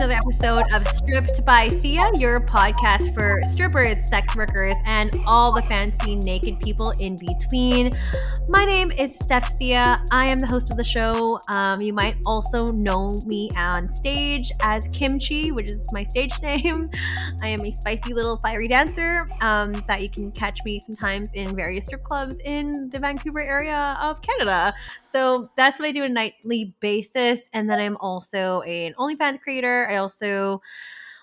[0.00, 5.62] another episode of Stripped by Sia, your podcast for strippers, sex workers, and all the
[5.62, 7.90] fancy naked people in between.
[8.48, 10.00] My name is Steph Sia.
[10.12, 11.40] I am the host of the show.
[11.48, 16.90] Um, you might also know me on stage as Kimchi, which is my stage name.
[17.40, 21.54] I am a spicy little fiery dancer um, that you can catch me sometimes in
[21.54, 24.74] various strip clubs in the Vancouver area of Canada.
[25.02, 27.48] So that's what I do on a nightly basis.
[27.52, 29.88] And then I'm also an OnlyFans creator.
[29.88, 30.62] I also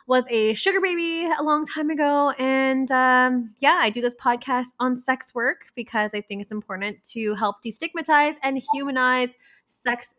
[0.07, 2.31] was a sugar baby a long time ago.
[2.39, 7.03] And um, yeah, I do this podcast on sex work because I think it's important
[7.11, 9.35] to help destigmatize and humanize
[9.67, 10.13] sex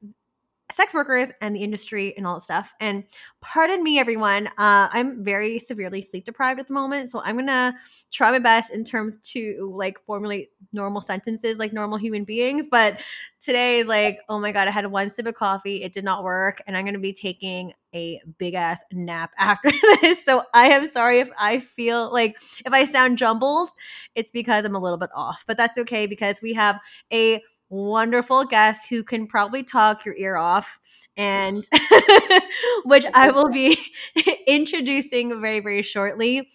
[0.72, 2.74] sex workers and the industry and all that stuff.
[2.80, 3.04] And
[3.40, 7.74] pardon me, everyone, uh, I'm very severely sleep deprived at the moment, so I'm gonna
[8.10, 12.66] try my best in terms to like formulate normal sentences like normal human beings.
[12.68, 13.00] But
[13.40, 16.24] today is like, oh my god, I had one sip of coffee, it did not
[16.24, 19.70] work, and I'm gonna be taking a big ass nap after
[20.02, 20.24] this.
[20.24, 23.70] So I am sorry if I feel like if I sound jumbled,
[24.16, 26.80] it's because I'm a little bit off, but that's okay because we have
[27.12, 30.78] a wonderful guest who can probably talk your ear off
[31.16, 31.66] and
[32.84, 33.76] which I will be
[34.46, 36.48] introducing very very shortly.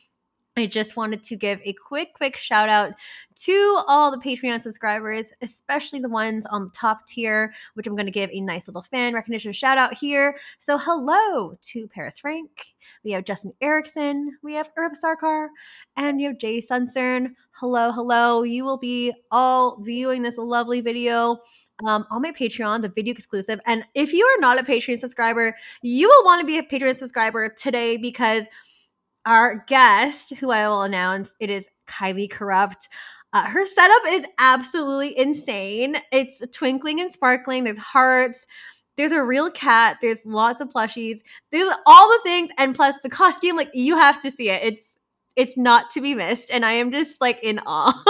[0.57, 2.91] I just wanted to give a quick, quick shout out
[3.43, 8.05] to all the Patreon subscribers, especially the ones on the top tier, which I'm going
[8.05, 10.35] to give a nice little fan recognition shout out here.
[10.59, 12.49] So, hello to Paris Frank.
[13.05, 14.37] We have Justin Erickson.
[14.43, 15.47] We have Herb Sarkar.
[15.95, 17.33] And we have Jay Suncern.
[17.51, 18.43] Hello, hello.
[18.43, 21.37] You will be all viewing this lovely video
[21.85, 23.61] um, on my Patreon, the video exclusive.
[23.65, 26.97] And if you are not a Patreon subscriber, you will want to be a Patreon
[26.97, 28.47] subscriber today because–
[29.25, 32.87] our guest, who I will announce, it is Kylie Corrupt.
[33.33, 35.95] Uh, her setup is absolutely insane.
[36.11, 37.63] It's twinkling and sparkling.
[37.63, 38.45] There's hearts.
[38.97, 39.97] There's a real cat.
[40.01, 41.19] There's lots of plushies.
[41.51, 43.55] There's all the things, and plus the costume.
[43.55, 44.61] Like you have to see it.
[44.63, 44.97] It's
[45.37, 48.03] it's not to be missed, and I am just like in awe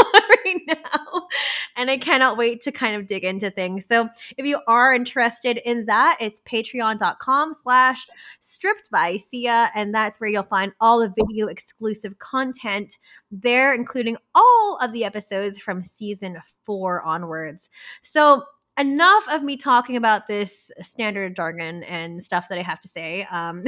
[0.46, 1.28] right now
[1.76, 3.86] and I cannot wait to kind of dig into things.
[3.86, 8.08] So if you are interested in that, it's patreon.com slash
[8.40, 12.98] stripped by Sia, and that's where you'll find all the video exclusive content
[13.32, 17.70] there, including all of the episodes from season four onwards.
[18.02, 18.44] So
[18.78, 23.28] enough of me talking about this standard jargon and stuff that I have to say.
[23.30, 23.64] Um,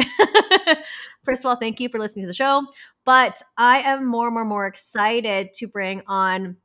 [1.23, 2.65] first of all, thank you for listening to the show.
[3.05, 6.57] But I am more and more, more excited to bring on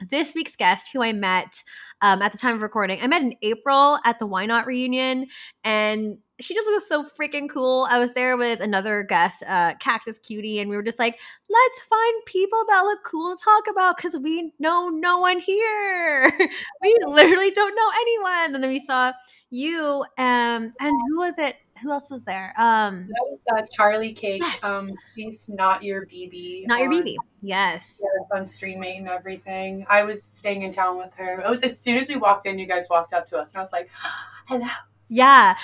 [0.00, 1.62] this week's guest, who I met
[2.00, 5.26] um, at the time of recording, I met in April at the YNOT reunion,
[5.64, 7.86] and she just looks so freaking cool.
[7.90, 11.80] I was there with another guest, uh, Cactus Cutie, and we were just like, let's
[11.82, 16.30] find people that look cool to talk about because we know no one here.
[16.82, 18.54] we literally don't know anyone.
[18.54, 19.12] And then we saw
[19.50, 21.56] you, um, and who was it?
[21.82, 22.54] Who else was there?
[22.58, 24.40] Um, that was uh, Charlie Cake.
[24.40, 24.62] Yes.
[24.62, 26.66] Um, she's not your BB.
[26.66, 27.16] Not your BB.
[27.42, 28.00] Yes.
[28.32, 29.86] on Streamate and everything.
[29.88, 31.40] I was staying in town with her.
[31.40, 33.58] It was as soon as we walked in, you guys walked up to us, and
[33.58, 33.90] I was like,
[34.46, 34.66] "Hello."
[35.08, 35.54] Yeah,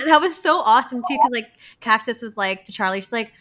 [0.00, 3.32] and that was so awesome too, because like Cactus was like to Charlie, she's like,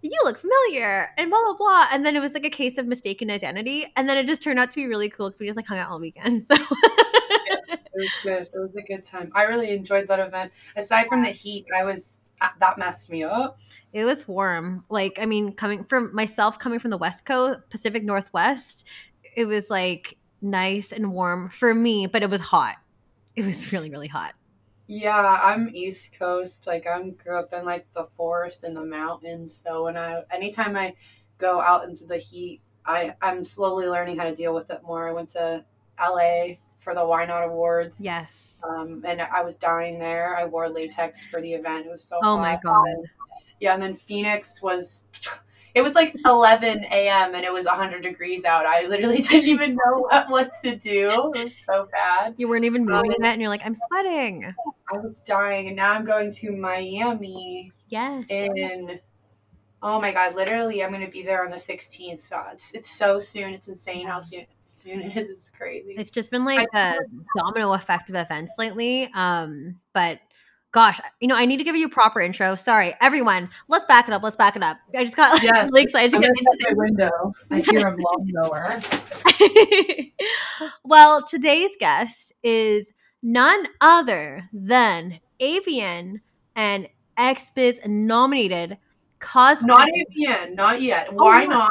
[0.00, 2.86] "You look familiar," and blah blah blah, and then it was like a case of
[2.86, 5.56] mistaken identity, and then it just turned out to be really cool because we just
[5.56, 6.46] like hung out all weekend.
[6.56, 6.56] So
[7.94, 8.42] was good.
[8.42, 9.30] It was a good time.
[9.34, 10.52] I really enjoyed that event.
[10.76, 13.58] Aside from the heat, I was uh, that messed me up.
[13.92, 14.84] It was warm.
[14.88, 18.86] Like I mean, coming from myself, coming from the West Coast, Pacific Northwest,
[19.36, 22.76] it was like nice and warm for me, but it was hot.
[23.36, 24.34] It was really, really hot.
[24.86, 26.66] Yeah, I'm East Coast.
[26.66, 29.54] Like I'm grew up in like the forest and the mountains.
[29.56, 30.94] So when I anytime I
[31.38, 35.08] go out into the heat, I I'm slowly learning how to deal with it more.
[35.08, 35.64] I went to
[35.98, 38.04] LA for the YNOT Awards.
[38.04, 38.60] Yes.
[38.68, 40.36] Um, and I was dying there.
[40.36, 41.86] I wore latex for the event.
[41.86, 42.18] It was so.
[42.22, 42.84] Oh my god.
[42.86, 43.06] And,
[43.60, 45.04] yeah, and then Phoenix was.
[45.74, 47.34] It was like 11 a.m.
[47.34, 48.66] and it was 100 degrees out.
[48.66, 51.32] I literally didn't even know what, what to do.
[51.34, 52.34] It was so bad.
[52.36, 54.54] You weren't even moving um, and you're like, I'm sweating.
[54.92, 57.72] I was dying, and now I'm going to Miami.
[57.88, 58.26] Yes.
[58.28, 59.00] In
[59.82, 62.20] Oh my god, literally I'm gonna be there on the 16th.
[62.20, 63.52] So it's, it's so soon.
[63.52, 65.28] It's insane how soon, soon it is.
[65.28, 65.94] It's crazy.
[65.96, 66.98] It's just been like a
[67.36, 69.10] domino effect of events lately.
[69.12, 70.20] Um, but
[70.70, 72.54] gosh, you know, I need to give you a proper intro.
[72.54, 73.50] Sorry, everyone.
[73.68, 74.22] Let's back it up.
[74.22, 74.76] Let's back it up.
[74.96, 75.68] I just got like, yes.
[75.70, 77.32] really excited to I'm get into my window.
[77.50, 78.80] I hear a mower.
[80.84, 82.92] well, today's guest is
[83.22, 86.20] none other than AVN
[86.54, 86.88] and
[87.18, 88.78] XBiz nominated
[89.22, 89.68] Cosmic.
[89.68, 91.08] Not AVN, not yet.
[91.12, 91.70] Oh, YNOT?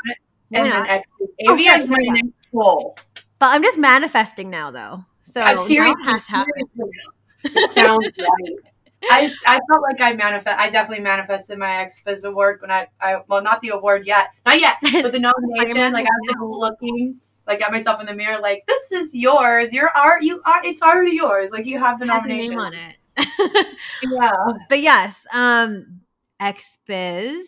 [0.54, 1.08] And then X.
[1.48, 2.98] AVN's my next goal.
[3.40, 5.06] But I'm just manifesting now, though.
[5.22, 6.92] So I'm seriously, seriously
[7.44, 8.56] it sounds right.
[9.10, 10.60] I, I felt like I manifest.
[10.60, 14.60] I definitely manifested my XBiz award when I, I well not the award yet, not
[14.60, 15.94] yet, but the nomination.
[15.94, 19.74] like I was like looking like at myself in the mirror, like this is yours.
[19.74, 20.62] Your art, you are.
[20.64, 21.52] It's already yours.
[21.52, 22.96] Like you have the Has nomination name on it.
[24.04, 24.32] Yeah.
[24.70, 26.02] but yes, um,
[26.42, 27.44] XBiz.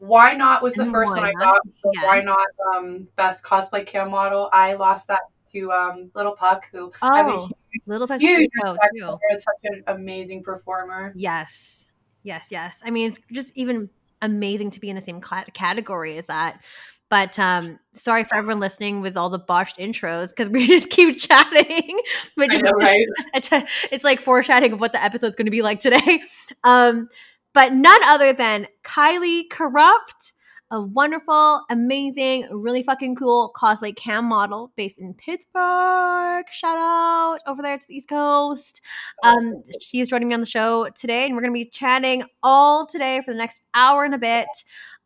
[0.00, 1.60] YNOT was the first one I got.
[1.94, 2.20] Yeah.
[2.20, 2.44] YNOT
[2.76, 4.48] um, best cosplay cam model?
[4.52, 5.22] I lost that
[5.52, 7.48] to um, Little Puck, who I have a Oh,
[7.86, 8.76] little Puck huge too.
[9.00, 9.18] for.
[9.30, 11.12] It's such an amazing performer.
[11.16, 11.88] Yes,
[12.22, 12.80] yes, yes.
[12.84, 13.90] I mean, it's just even
[14.22, 16.64] amazing to be in the same category as that.
[17.10, 21.18] But um, sorry for everyone listening with all the botched intros because we just keep
[21.18, 21.98] chatting.
[22.34, 23.06] Which know, right?
[23.34, 23.48] it's,
[23.90, 26.20] it's like foreshadowing of what the episode's going to be like today.
[26.64, 27.08] Um,
[27.58, 30.32] but none other than Kylie Corrupt,
[30.70, 36.44] a wonderful, amazing, really fucking cool cosplay cam model based in Pittsburgh.
[36.52, 38.80] Shout out over there to the East Coast.
[39.24, 42.86] Um, she's joining me on the show today, and we're going to be chatting all
[42.86, 44.46] today for the next hour and a bit,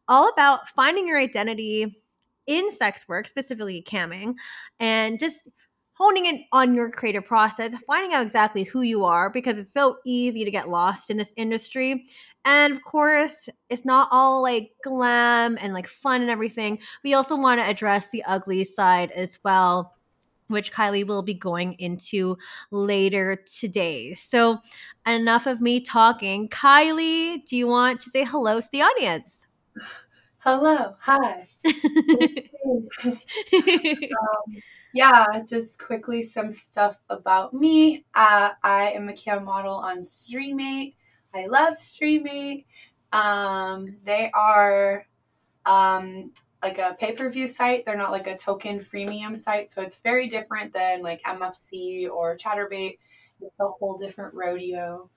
[0.07, 2.03] all about finding your identity
[2.47, 4.35] in sex work, specifically camming,
[4.79, 5.49] and just
[5.95, 9.97] honing in on your creative process, finding out exactly who you are because it's so
[10.05, 12.07] easy to get lost in this industry.
[12.45, 16.81] And of course, it's not all like glam and like fun and everything.
[17.05, 19.95] We also want to address the ugly side as well,
[20.49, 22.37] which Kylie will be going into
[22.71, 24.15] later today.
[24.15, 24.59] So,
[25.07, 26.49] enough of me talking.
[26.49, 29.47] Kylie, do you want to say hello to the audience?
[30.39, 31.47] Hello, hi.
[33.05, 34.63] Um,
[34.93, 38.05] yeah, just quickly some stuff about me.
[38.15, 40.95] Uh, I am a cam model on Streamate.
[41.35, 42.65] I love Streamate.
[43.13, 45.07] Um, they are
[45.67, 46.33] um,
[46.63, 47.85] like a pay per view site.
[47.87, 52.37] They're not like a token freemium site, so it's very different than like MFC or
[52.37, 52.99] Chaturbate.
[53.41, 55.11] It's a whole different rodeo.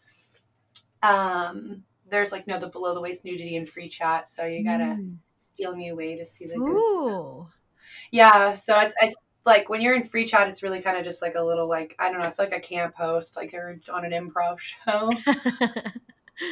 [1.02, 4.98] Um, there's like no the below the waist nudity and free chat, so you gotta
[4.98, 5.18] Mm.
[5.38, 7.16] steal me away to see the good stuff.
[8.12, 9.16] Yeah, so it's, it's
[9.46, 11.96] like when you're in free chat, it's really kind of just like a little like
[12.00, 12.26] I don't know.
[12.26, 15.12] I feel like I can't post like you're on an improv show.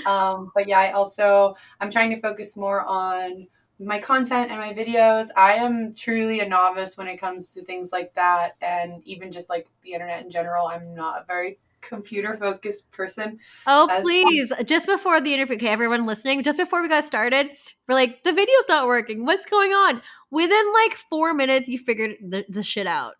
[0.10, 3.48] um, but yeah, I also I'm trying to focus more on
[3.80, 5.28] my content and my videos.
[5.36, 9.50] I am truly a novice when it comes to things like that, and even just
[9.50, 10.68] like the internet in general.
[10.68, 13.39] I'm not a very computer focused person.
[13.68, 14.51] Oh, As- please.
[14.65, 17.50] Just before the interview, okay, everyone listening, just before we got started,
[17.88, 19.25] we're like, the video's not working.
[19.25, 20.01] What's going on?
[20.31, 23.15] Within like four minutes, you figured the, the shit out.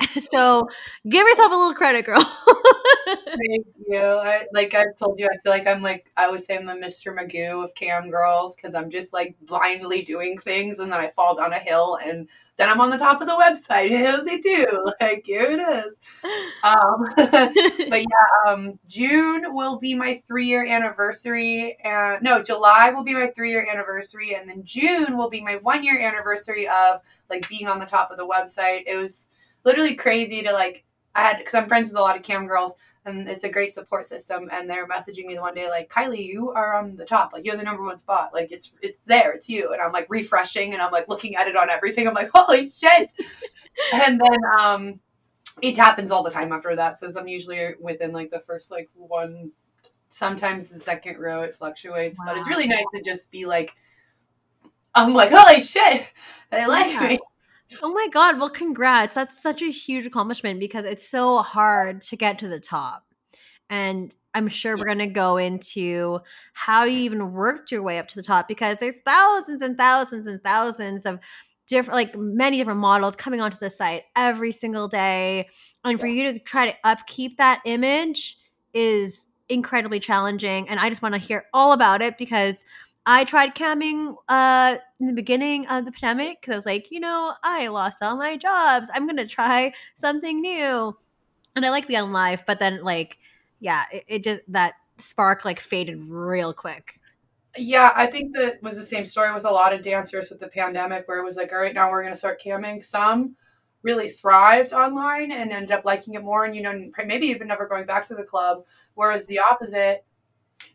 [0.32, 0.68] so
[1.08, 2.20] give yourself a little credit, girl.
[3.06, 3.98] Thank you.
[3.98, 6.74] I, like I've told you, I feel like I'm like I always say I'm the
[6.74, 7.14] Mr.
[7.14, 11.34] Magoo of cam girls because I'm just like blindly doing things and then I fall
[11.36, 12.28] down a hill and
[12.58, 13.88] then I'm on the top of the website.
[14.26, 14.92] They do?
[15.00, 15.94] Like here it is.
[16.62, 17.06] Um,
[17.90, 23.14] but yeah, um, June will be my three year anniversary, and no, July will be
[23.14, 27.00] my three year anniversary, and then June will be my one year anniversary of
[27.30, 28.82] like being on the top of the website.
[28.86, 29.28] It was
[29.64, 30.84] literally crazy to like
[31.14, 32.74] I had because I'm friends with a lot of cam girls
[33.08, 36.24] and it's a great support system and they're messaging me the one day like Kylie
[36.26, 37.32] you are on the top.
[37.32, 38.30] Like you're the number one spot.
[38.32, 39.32] Like it's it's there.
[39.32, 39.72] It's you.
[39.72, 42.06] And I'm like refreshing and I'm like looking at it on everything.
[42.06, 43.10] I'm like holy shit.
[43.92, 45.00] And then um
[45.60, 46.98] it happens all the time after that.
[46.98, 49.50] So I'm usually within like the first like one
[50.10, 52.18] sometimes the second row it fluctuates.
[52.24, 53.76] But it's really nice to just be like
[54.94, 56.12] I'm like holy shit.
[56.50, 57.08] They like Yeah.
[57.08, 57.18] me
[57.82, 58.38] oh my God.
[58.38, 59.14] Well, congrats.
[59.14, 63.04] That's such a huge accomplishment because it's so hard to get to the top.
[63.70, 66.20] And I'm sure we're going to go into
[66.52, 70.26] how you even worked your way up to the top because there's thousands and thousands
[70.26, 71.18] and thousands of
[71.66, 75.48] different, like many different models coming onto the site every single day.
[75.84, 78.38] And for you to try to upkeep that image
[78.72, 80.68] is incredibly challenging.
[80.68, 82.64] And I just want to hear all about it because
[83.10, 87.00] I tried camming uh, in the beginning of the pandemic because I was like, you
[87.00, 88.90] know, I lost all my jobs.
[88.92, 90.94] I'm to try something new.
[91.56, 93.16] And I like being on live, but then, like,
[93.60, 97.00] yeah, it, it just, that spark like faded real quick.
[97.56, 100.48] Yeah, I think that was the same story with a lot of dancers with the
[100.48, 102.84] pandemic, where it was like, all right, now we're to start camming.
[102.84, 103.36] Some
[103.82, 107.66] really thrived online and ended up liking it more, and you know, maybe even never
[107.66, 108.64] going back to the club.
[108.96, 110.04] Whereas the opposite,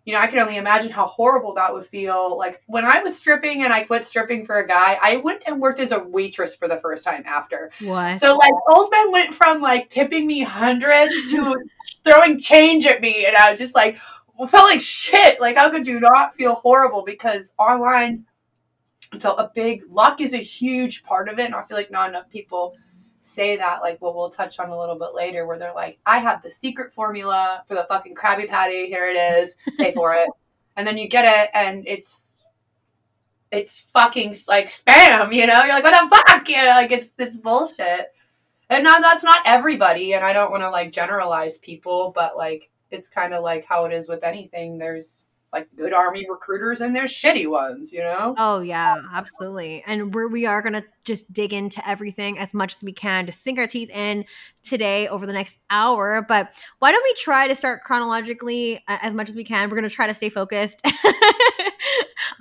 [0.05, 2.37] you know, I can only imagine how horrible that would feel.
[2.37, 5.61] Like when I was stripping and I quit stripping for a guy, I went and
[5.61, 7.71] worked as a waitress for the first time after.
[7.79, 8.17] What?
[8.17, 11.55] So like old men went from like tipping me hundreds to
[12.03, 13.97] throwing change at me, and I was just like
[14.49, 15.39] felt like shit.
[15.39, 17.03] Like how could you not feel horrible?
[17.03, 18.25] Because online,
[19.13, 21.91] it's a, a big luck is a huge part of it, and I feel like
[21.91, 22.75] not enough people
[23.25, 26.19] say that, like what we'll touch on a little bit later, where they're like, I
[26.19, 28.87] have the secret formula for the fucking Krabby Patty.
[28.87, 29.55] Here it is.
[29.77, 30.29] Pay for it.
[30.75, 32.43] And then you get it, and it's
[33.51, 35.31] it's fucking like spam.
[35.31, 36.49] You know, you're like, what the fuck?
[36.49, 38.11] You know, like it's it's bullshit.
[38.71, 42.71] And now that's not everybody, and I don't want to like generalize people, but like
[42.89, 44.79] it's kind of like how it is with anything.
[44.79, 48.33] There's like good army recruiters and there's shitty ones, you know?
[48.37, 49.83] Oh yeah, absolutely.
[49.85, 53.31] And we're we are gonna just dig into everything as much as we can to
[53.31, 54.25] sink our teeth in
[54.63, 56.25] today over the next hour.
[56.27, 59.69] But why don't we try to start chronologically uh, as much as we can?
[59.69, 60.81] We're gonna try to stay focused.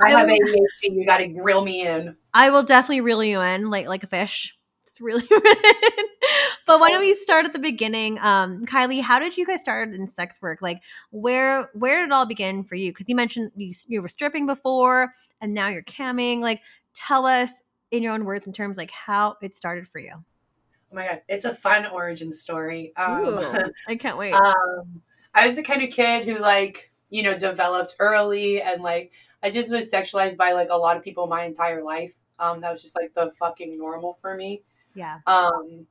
[0.05, 0.65] I have ADHD.
[0.83, 2.17] You got to reel me in.
[2.35, 4.57] I will definitely reel you in, like like a fish.
[4.93, 5.23] It's really.
[6.67, 8.19] but why don't we start at the beginning?
[8.21, 10.61] Um, Kylie, how did you guys start in sex work?
[10.61, 12.91] Like, where where did it all begin for you?
[12.91, 16.41] Because you mentioned you you were stripping before, and now you're camming.
[16.41, 16.61] Like,
[16.93, 20.13] tell us in your own words in terms like how it started for you.
[20.15, 22.93] Oh my god, it's a fun origin story.
[22.97, 24.35] Um, Ooh, I can't wait.
[24.35, 25.01] um,
[25.35, 29.49] I was the kind of kid who like you know developed early and like I
[29.49, 32.15] just was sexualized by like a lot of people my entire life.
[32.39, 34.63] Um, that was just like the fucking normal for me.
[34.95, 35.19] Yeah.
[35.27, 35.87] Um,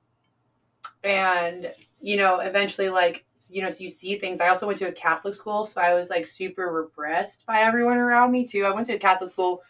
[1.03, 4.39] and you know, eventually, like you know, so you see things.
[4.39, 7.97] I also went to a Catholic school, so I was like super repressed by everyone
[7.97, 8.65] around me too.
[8.65, 9.61] I went to a Catholic school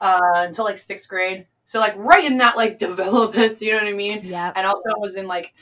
[0.00, 3.60] uh, until like sixth grade, so like right in that like development.
[3.60, 4.20] You know what I mean?
[4.24, 4.52] Yeah.
[4.54, 5.54] And also was in like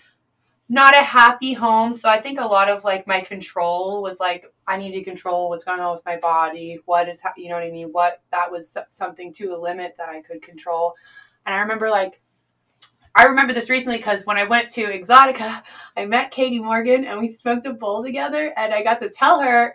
[0.73, 1.93] not a happy home.
[1.93, 5.51] So I think a lot of like my control was like I need to control
[5.51, 6.79] what's going on with my body.
[6.87, 7.89] What is ha- you know what I mean?
[7.89, 10.95] What that was something to a limit that I could control.
[11.45, 12.22] And I remember like
[13.15, 15.63] I remember this recently because when I went to EXXXOTICA,
[15.97, 19.41] I met Katie Morgan and we smoked a bowl together, and I got to tell
[19.41, 19.75] her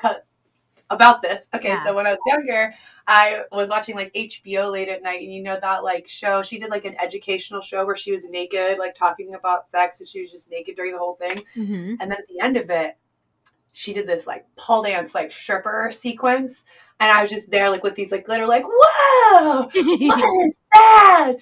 [0.90, 1.48] about this.
[1.54, 1.84] Okay, Yeah.
[1.84, 2.74] so when I was younger,
[3.08, 6.42] I was watching like HBO late at night, and you know that like show.
[6.42, 10.08] She did like an educational show where she was naked, like talking about sex, and
[10.08, 11.44] she was just naked during the whole thing.
[11.54, 12.98] hmm And then at the end of it,
[13.74, 16.64] she did this like pole dance, like stripper sequence,
[17.00, 21.38] and I was just there like with these like glitter, like whoa, what is that?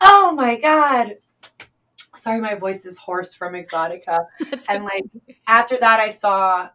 [0.00, 1.16] Oh my god.
[2.24, 4.18] Sorry, my voice is hoarse from EXXXOTICA.
[4.70, 5.04] And like
[5.46, 6.70] after that, I saw,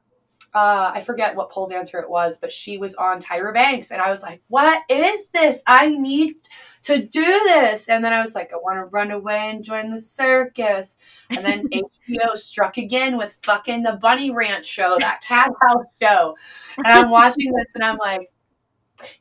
[0.54, 4.00] uh, I forget what pole dancer it was, but she was on Tyra Banks, and
[4.00, 5.64] I was like, "What is this?
[5.66, 6.36] I need
[6.84, 9.90] to do this." And then I was like, "I want to run away and join
[9.90, 11.00] the circus."
[11.32, 16.38] And then HBO struck again with fucking the Bunny Ranch show, that cat house show,
[16.78, 18.30] and I'm watching this, and I'm like.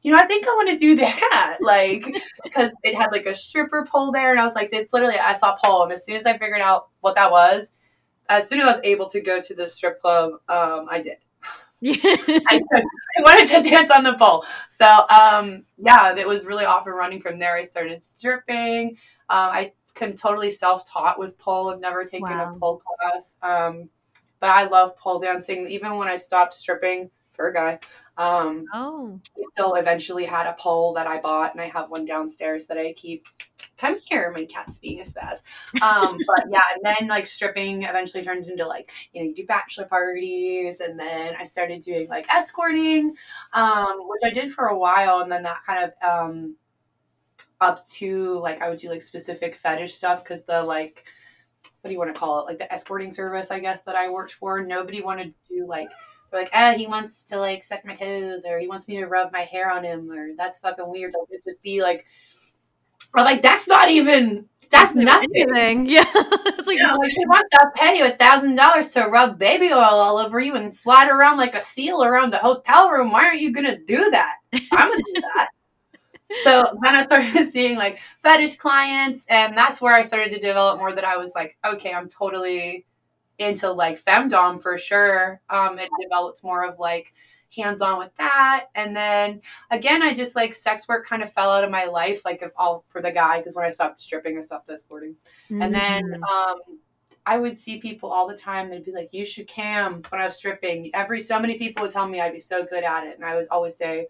[0.02, 2.04] You know, I think I want to do that, like,
[2.44, 5.32] because it had like a stripper pole there, and I was like, it's literally I
[5.34, 7.74] saw pole, and as soon as I figured out what that was,
[8.28, 11.18] as soon as I was able to go to the strip club, um, I did.
[11.84, 14.44] I, I wanted to dance on the pole.
[14.68, 17.54] So, um, yeah, it was really off and running from there.
[17.56, 18.96] I started stripping.
[19.30, 21.70] Um, I can totally self taught with pole.
[21.70, 22.54] I've never taken Wow.
[22.54, 23.36] a pole class.
[23.42, 23.88] Um,
[24.40, 25.68] but I love pole dancing.
[25.68, 27.78] Even when I stopped stripping for a guy,
[28.18, 29.20] um, oh,
[29.52, 32.92] still eventually had a pole that I bought, and I have one downstairs that I
[32.92, 33.22] keep.
[33.78, 35.44] Come here, my cat's being a spaz.
[35.80, 39.46] Um, but yeah, and then like stripping eventually turned into like you know you do
[39.46, 43.14] bachelor parties, and then I started doing like escorting,
[43.52, 46.56] um, which I did for a while, and then that kind of um,
[47.60, 51.04] up to like I would do like specific fetish stuff because the like
[51.80, 54.10] what do you want to call it like the escorting service I guess that I
[54.10, 55.88] worked for nobody wanted to do like
[56.30, 59.06] they're like, ah, he wants to like suck my toes, or he wants me to
[59.06, 61.14] rub my hair on him, or that's fucking weird.
[61.18, 62.06] Like, it just be like,
[63.14, 65.30] I'm like, that's not even, that's nothing.
[65.34, 65.86] anything.
[65.90, 69.38] Yeah, it's like know, like she wants to pay you a thousand dollars to rub
[69.38, 73.10] baby oil all over you and slide around like a seal around the hotel room.
[73.10, 74.36] Why aren't you gonna do that?
[74.52, 75.48] I'm gonna do that.
[76.42, 80.78] So then I started seeing like fetish clients, and that's where I started to develop
[80.78, 82.84] more that I was like, okay, I'm totally
[83.38, 85.40] into like femdom for sure.
[85.50, 87.14] Um, it develops more of like
[87.56, 89.40] hands on with that, and then
[89.70, 92.50] again, I just like sex work kind of fell out of my life, like if
[92.56, 95.16] all for the guy, because when I stopped stripping, I stopped escorting.
[95.50, 96.22] And then Mhm.
[96.30, 96.58] um,
[97.26, 98.70] I would see people all the time.
[98.70, 101.90] They'd be like, "You should cam." When I was stripping, every so many people would
[101.92, 104.08] tell me I'd be so good at it, and I would always say,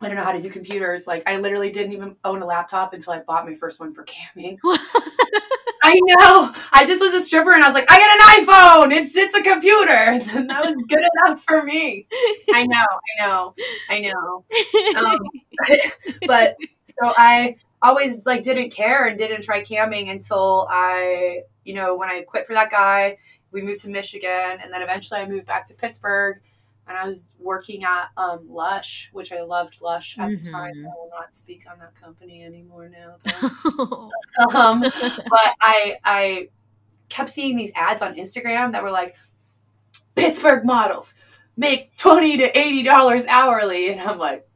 [0.00, 2.94] "I don't know how to do computers." Like I literally didn't even own a laptop
[2.94, 4.58] until I bought my first one for camming.
[5.88, 6.52] I know.
[6.72, 8.96] I just was a stripper, and I was like, "I got an iPhone.
[8.96, 12.06] It's it's a computer." And that was good enough for me.
[12.52, 12.84] I know.
[13.18, 13.54] I know.
[13.88, 14.44] I know
[14.98, 15.18] um,
[16.26, 21.94] but so I always like didn't care and didn't try camming until I, you know,
[21.96, 23.18] when I quit for that guy,
[23.52, 26.40] we moved to Michigan, and then eventually I moved back to Pittsburgh.
[26.86, 30.74] And I was working at um, Lush, which I loved Lush at the time.
[30.74, 30.84] Mhm.
[30.86, 33.16] I will not speak on that company anymore now.
[33.78, 34.10] though.
[34.54, 36.48] um, but I I
[37.08, 39.16] kept seeing these ads on Instagram that were like
[40.14, 41.14] Pittsburgh models
[41.56, 44.46] make twenty to eighty dollars hourly, and I'm like,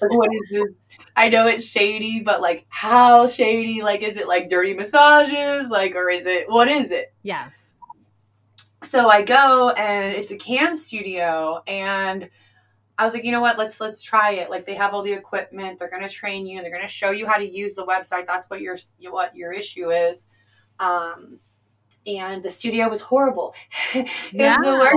[0.00, 0.68] what is this?
[1.16, 3.82] I know it's shady, but like how shady?
[3.82, 5.70] Like, is it like dirty massages?
[5.70, 7.14] Like, or is it what is it?
[7.22, 7.50] yeah.
[8.84, 12.28] So I go and it's a cam studio and
[12.98, 14.50] I was like, you know what, let's let's try it.
[14.50, 17.38] Like they have all the equipment, they're gonna train you, they're gonna show you how
[17.38, 18.26] to use the website.
[18.26, 18.76] That's what your
[19.10, 20.26] what your issue is.
[20.80, 21.40] Um
[22.06, 23.54] and the studio was horrible.
[23.94, 24.56] it Yeah.
[24.56, 24.96] was the worst,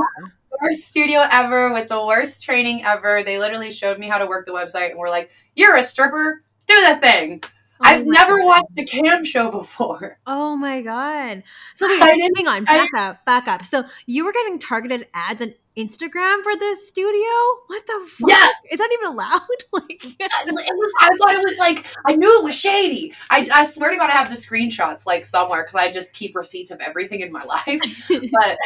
[0.62, 3.24] worst studio ever with the worst training ever.
[3.24, 6.44] They literally showed me how to work the website and were like, You're a stripper,
[6.68, 7.44] do the thing.
[7.80, 8.46] Oh I've never God.
[8.46, 10.20] watched a cam show before.
[10.28, 11.44] Oh my god.
[11.76, 13.64] So wait, hang on, I- back up, back up.
[13.64, 17.30] So you were getting targeted ads on Instagram for this studio?
[17.68, 18.30] What the fuck?
[18.30, 18.48] Yeah.
[18.72, 19.42] Is that even allowed?
[19.74, 23.14] like it was, I thought it was like I knew it was shady.
[23.30, 26.36] I, I swear to God, I have the screenshots like somewhere because I just keep
[26.36, 28.10] receipts of everything in my life.
[28.10, 28.58] But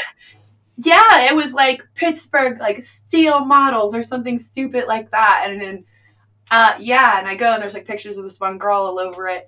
[0.78, 5.46] yeah, it was like Pittsburgh like steel models or something stupid like that.
[5.48, 5.86] And then
[6.52, 9.28] uh, yeah, and I go and there's like pictures of this one girl all over
[9.28, 9.48] it,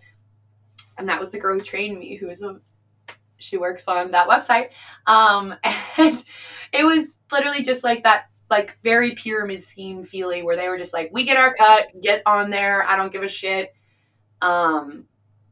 [0.98, 2.60] and that was the girl who trained me, who is a
[3.38, 4.70] she works on that website.
[5.06, 5.54] Um,
[5.98, 6.24] and
[6.72, 10.94] it was literally just like that like very pyramid scheme feeling where they were just
[10.94, 13.74] like, we get our cut, get on there, I don't give a shit.
[14.42, 15.06] Um,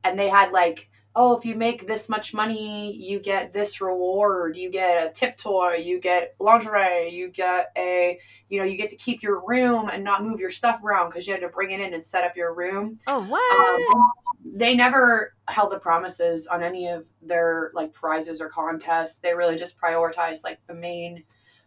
[0.03, 4.55] and they had like, oh, if you make this much money, you get this reward,
[4.55, 8.89] you get a tip toy, you get lingerie, you get a, you know, you get
[8.89, 11.71] to keep your room and not move your stuff around because you had to bring
[11.71, 12.97] it in and set up your room.
[13.07, 13.93] Oh what?
[13.93, 14.11] Um,
[14.55, 19.17] they never held the promises on any of their like prizes or contests.
[19.17, 21.23] They really just prioritized like the main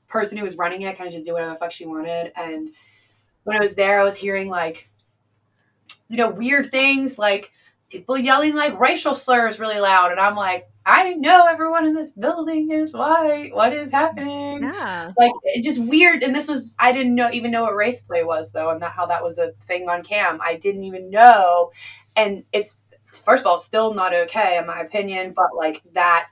[0.09, 2.33] person who was running it, kind of just do whatever the fuck she wanted.
[2.35, 2.71] And
[3.43, 4.91] when I was there, I was hearing like,
[6.09, 7.53] you know, weird things like
[7.91, 12.13] people yelling like racial slurs really loud, and I'm like, I know everyone in this
[12.13, 13.55] building is white.
[13.55, 14.63] What is happening?
[14.63, 15.13] yeah.
[15.19, 18.23] like it just weird and this was i didn't know even know what race play
[18.23, 21.71] was though and that how that was a thing on cam i didn't even know
[22.17, 26.27] and it's first of all still not okay in my opinion but like that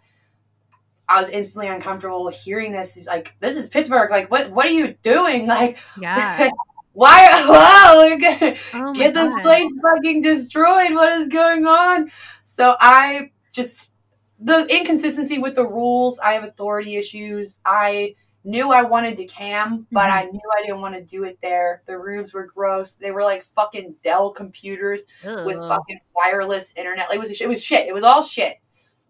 [1.09, 4.95] i was instantly uncomfortable hearing this like this is pittsburgh like what what are you
[5.03, 6.51] doing like Yeah.
[6.93, 9.43] why whoa you're gonna Oh get this God.
[9.43, 10.95] place fucking destroyed.
[10.95, 12.11] What is going on?
[12.45, 13.91] So I just
[14.39, 16.19] the inconsistency with the rules.
[16.19, 17.57] I have authority issues.
[17.65, 20.13] I knew I wanted to cam, but Mhm.
[20.13, 21.83] I knew I didn't want to do it there.
[21.87, 22.95] The rooms were gross.
[22.95, 25.03] They were like fucking Dell computers
[25.47, 27.13] with fucking wireless internet.
[27.13, 27.87] It was it was shit.
[27.87, 28.57] It was all shit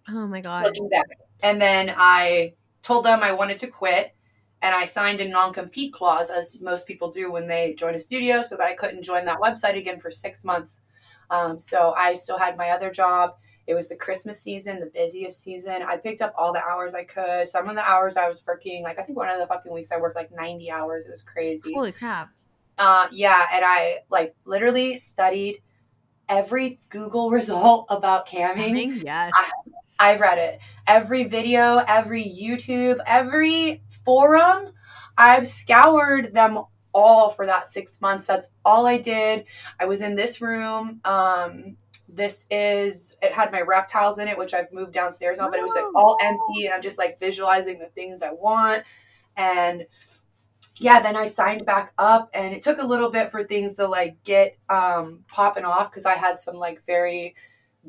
[0.09, 0.66] Oh my god.
[1.42, 4.14] And then I told them I wanted to quit
[4.62, 7.98] and I signed a non compete clause, as most people do when they join a
[7.98, 10.83] studio, so that I couldn't join that website again for six months.
[11.31, 13.35] Um, so I still had my other job.
[13.66, 15.83] It was the Christmas season, the busiest season.
[15.83, 17.48] I picked up all the hours I could.
[17.48, 19.92] Some of the hours I was working, like I think one of the fucking weeks
[19.92, 21.07] I worked like 90 hours.
[21.07, 21.72] It was crazy.
[21.75, 22.31] Holy crap.
[22.79, 25.61] Uh, yeah, and I like literally studied
[26.29, 28.68] every Google result about camming.
[28.68, 28.92] Coming?
[29.05, 29.33] Yes.
[29.99, 30.61] I've read it.
[30.87, 34.73] Every video, every YouTube, every forum,
[35.17, 38.27] I've scoured them all for that six months.
[38.27, 39.45] That's all I did.
[39.79, 41.01] I was in this room.
[41.05, 41.77] Um,
[42.09, 45.63] this is it had my reptiles in it, which I've moved downstairs on, but it
[45.63, 48.85] was like all empty, and I'm just like visualizing the things I want.
[49.37, 49.87] And
[50.77, 53.87] yeah, then I signed back up, and it took a little bit for things to
[53.87, 57.35] like get um, popping off because I had some like very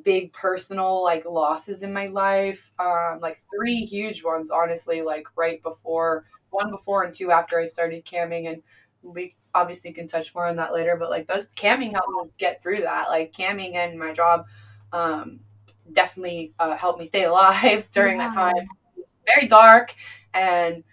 [0.01, 5.61] big personal like losses in my life um like three huge ones honestly like right
[5.61, 8.63] before one before and two after i started camming and
[9.03, 12.59] we obviously can touch more on that later but like those camming helped me get
[12.61, 14.45] through that like camming and my job
[14.93, 15.39] um
[15.91, 18.67] definitely uh, helped me stay alive during that time.
[18.97, 19.93] It's very dark
[20.33, 20.83] and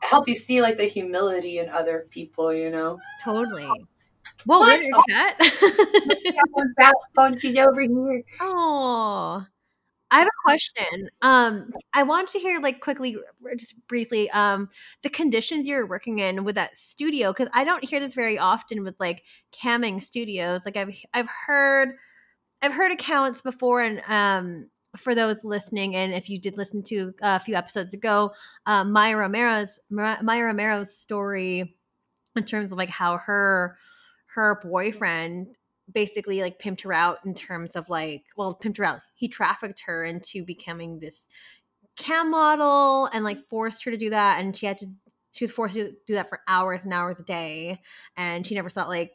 [0.00, 2.98] help you see like the humility in other people you know?
[3.22, 3.68] Totally.
[4.46, 4.80] Well, What?
[4.80, 5.40] we're chat.
[7.40, 9.44] she's over here Oh,
[10.10, 11.10] I have a question.
[11.20, 13.16] Um, I want to hear like quickly,
[13.58, 14.68] just briefly, um,
[15.02, 18.84] the conditions you're working in with that studio because I don't hear this very often
[18.84, 19.22] with like
[19.52, 20.64] camming studios.
[20.64, 21.90] Like I've I've heard
[22.62, 27.12] I've heard accounts before, and um, for those listening, and if you did listen to
[27.20, 28.32] a few episodes ago,
[28.64, 31.76] uh, Maya Romero's Maya Romero's story
[32.34, 33.76] in terms of like how her
[34.38, 35.48] her boyfriend
[35.92, 39.82] basically like pimped her out in terms of like well pimped her out he trafficked
[39.86, 41.28] her into becoming this
[41.96, 44.86] cam model and like forced her to do that and she had to
[45.38, 47.80] she was forced to do that for hours and hours a day,
[48.16, 49.12] and she never saw like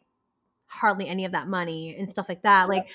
[0.68, 2.70] hardly any of that money and stuff like that.
[2.70, 2.90] Like,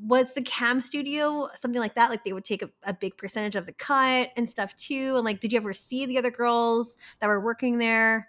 [0.00, 2.08] was the cam studio something like that?
[2.08, 5.14] Like they would take a, a, big percentage of the cut and stuff too.
[5.16, 8.28] And like, did you ever see the other girls that were working there,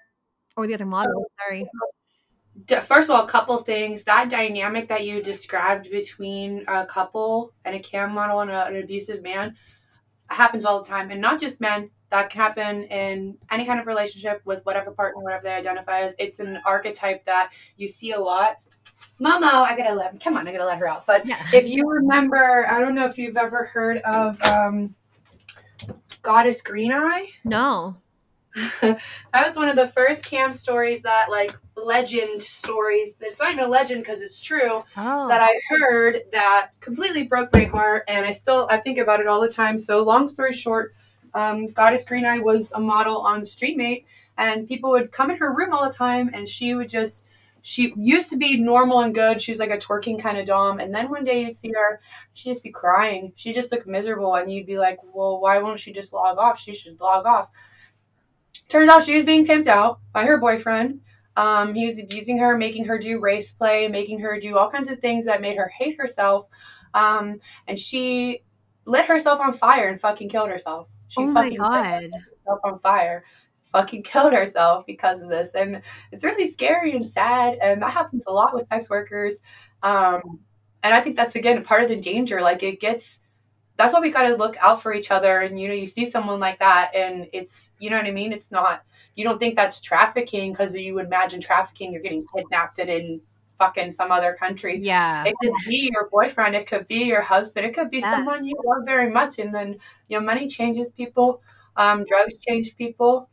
[0.56, 1.28] or the other models?
[1.46, 1.68] Sorry.
[2.82, 4.04] First of all, a couple things.
[4.04, 8.76] That dynamic that you described between a couple and a cam model and a, an
[8.78, 9.56] abusive man
[10.30, 11.92] happens all the time, and not just men.
[12.10, 16.16] That can happen in any kind of relationship with whatever partner, whatever they identify as.
[16.18, 18.60] It's an archetype that you see a lot
[19.20, 21.06] Momo, I gotta let come on, I gotta let her out.
[21.08, 21.44] But yeah.
[21.54, 24.96] if you remember, I don't know if you've ever heard of um,
[26.22, 27.30] Goddess Green Eye.
[27.44, 27.98] No.
[28.82, 29.00] that
[29.34, 33.68] was one of the first cam stories that like legend stories it's not even a
[33.68, 35.28] legend because it's true oh.
[35.28, 39.28] that i heard that completely broke my heart and i still i think about it
[39.28, 40.96] all the time so long story short
[41.34, 44.06] um, goddess green eye was a model on Streamate
[44.38, 47.28] and people would come in her room all the time and she would just
[47.68, 49.42] she used to be normal and good.
[49.42, 50.80] She was like a twerking kind of dom.
[50.80, 52.00] And then one day you'd see her,
[52.34, 53.34] she'd just be crying.
[53.36, 54.36] She just looked miserable.
[54.36, 56.58] And you'd be like, well, why won't she just log off?
[56.58, 57.50] She should log off.
[58.70, 61.02] Turns out she was being pimped out by her boyfriend.
[61.36, 64.90] Um, he was abusing her, making her do race play, making her do all kinds
[64.90, 66.48] of things that made her hate herself.
[66.94, 68.44] Um, and she
[68.86, 70.90] lit herself on fire and fucking killed herself.
[71.08, 72.10] She oh my god!
[72.12, 73.24] herself on fire
[73.68, 75.54] fucking killed herself because of this.
[75.54, 77.58] And it's really scary and sad.
[77.62, 79.40] And that happens a lot with sex workers.
[79.84, 80.40] Um,
[80.84, 82.42] and I think that's, again, part of the danger.
[82.42, 83.20] Like, it gets,
[83.78, 85.40] that's why we got to look out for each other.
[85.40, 88.34] And, you know, you see someone like that, and it's, you know what I mean?
[88.34, 88.84] It's not,
[89.16, 93.22] you don't think that's trafficking because you imagine trafficking, you're getting kidnapped and in
[93.58, 94.80] fucking some other country.
[94.80, 95.24] Yeah.
[95.26, 98.12] It could be your boyfriend, it could be your husband, it could be yes.
[98.12, 99.40] someone you love very much.
[99.40, 101.42] And then, you know, money changes people,
[101.76, 103.30] um, drugs change people.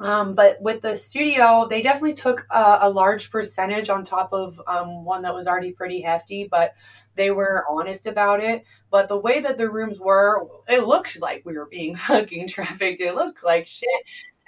[0.00, 4.60] Um, but with the studio, they definitely took a, a large percentage on top of
[4.66, 6.74] um, one that was already pretty hefty, but
[7.14, 8.64] they were honest about it.
[8.90, 13.00] But the way that the rooms were, it looked like we were being fucking trafficked.
[13.00, 14.02] It looked like shit.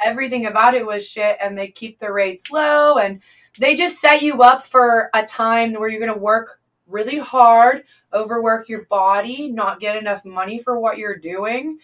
[0.05, 3.21] Everything about it was shit, and they keep the rates low, and
[3.59, 7.85] they just set you up for a time where you're going to work really hard,
[8.13, 11.79] overwork your body, not get enough money for what you're doing,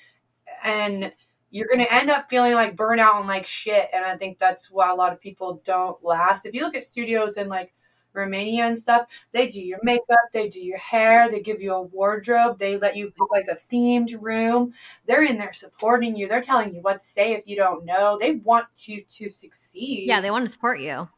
[0.64, 1.12] and
[1.50, 3.88] you're going to end up feeling like burnout and like shit.
[3.92, 6.46] And I think that's why a lot of people don't last.
[6.46, 7.72] If you look at studios in like
[8.12, 11.82] Romania and stuff, they do your makeup, they do your hair, they give you a
[11.82, 14.72] wardrobe, they let you pick like a themed room.
[15.06, 16.28] They're in there supporting you.
[16.28, 18.18] They're telling you what to say if you don't know.
[18.20, 20.06] They want you to succeed.
[20.06, 21.08] Yeah, they want to support you.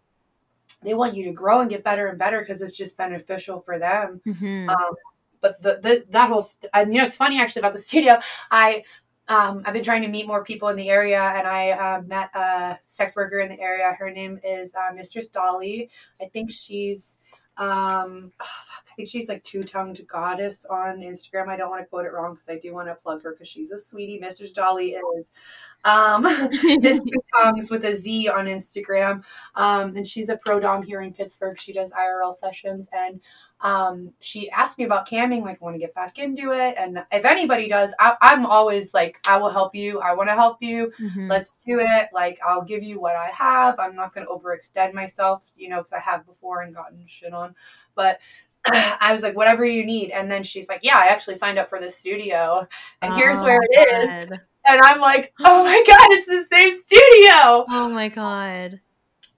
[0.82, 3.78] They want you to grow and get better and better because it's just beneficial for
[3.78, 4.20] them.
[4.26, 4.68] Mm-hmm.
[4.68, 4.94] Um,
[5.40, 8.20] but the, the that whole and you know it's funny actually about the studio.
[8.50, 8.84] I
[9.32, 12.30] um, I've been trying to meet more people in the area, and I uh, met
[12.34, 13.96] a sex worker in the area.
[13.98, 15.88] Her name is uh, Mistress Dolly.
[16.20, 17.18] I think she's,
[17.56, 21.48] um, oh, fuck, I think she's like two tongued goddess on Instagram.
[21.48, 23.48] I don't want to quote it wrong because I do want to plug her because
[23.48, 24.18] she's a sweetie.
[24.18, 25.32] Mistress Dolly is
[25.86, 26.22] um,
[26.80, 31.00] Miss Two Tongues with a Z on Instagram, um, and she's a pro dom here
[31.00, 31.58] in Pittsburgh.
[31.58, 33.18] She does IRL sessions, and
[33.62, 36.74] um, she asked me about camming, like, I want to get back into it.
[36.76, 40.00] And if anybody does, I, am always like, I will help you.
[40.00, 40.92] I want to help you.
[41.00, 41.30] Mm-hmm.
[41.30, 42.08] Let's do it.
[42.12, 43.78] Like, I'll give you what I have.
[43.78, 47.32] I'm not going to overextend myself, you know, because I have before and gotten shit
[47.32, 47.54] on.
[47.94, 48.20] But
[48.66, 50.10] I was like, whatever you need.
[50.10, 52.66] And then she's like, yeah, I actually signed up for this studio.
[53.00, 54.32] And oh, here's where it God.
[54.32, 54.38] is.
[54.64, 57.64] And I'm like, oh my God, it's the same studio.
[57.68, 58.80] Oh my God.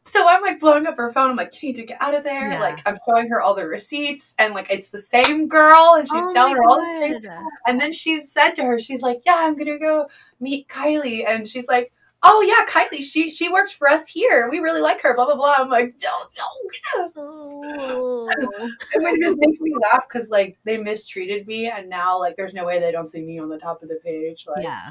[0.06, 1.30] So I'm like blowing up her phone.
[1.30, 2.50] I'm like, you need to get out of there.
[2.50, 2.60] Yeah.
[2.60, 6.22] Like I'm showing her all the receipts and like it's the same girl and she's
[6.22, 7.32] oh telling her all the same.
[7.66, 10.08] And then she said to her, she's like, Yeah, I'm gonna go
[10.40, 11.26] meet Kylie.
[11.26, 11.90] And she's like,
[12.22, 14.50] Oh yeah, Kylie, she she works for us here.
[14.50, 15.54] We really like her, blah blah blah.
[15.56, 18.28] I'm like, don't don't oh.
[18.38, 22.66] it just makes me laugh because like they mistreated me and now like there's no
[22.66, 24.46] way they don't see me on the top of the page.
[24.46, 24.90] Like Yeah.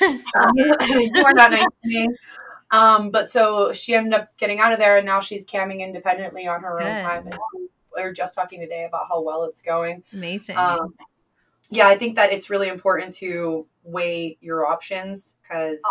[0.00, 2.08] um, you are not nice to me.
[2.70, 6.46] Um, but so she ended up getting out of there, and now she's camming independently
[6.46, 6.86] on her Good.
[6.86, 7.26] own time.
[7.26, 7.38] And
[7.96, 10.02] we were just talking today about how well it's going.
[10.12, 10.56] Amazing.
[10.56, 10.94] Um,
[11.70, 15.82] yeah, I think that it's really important to weigh your options because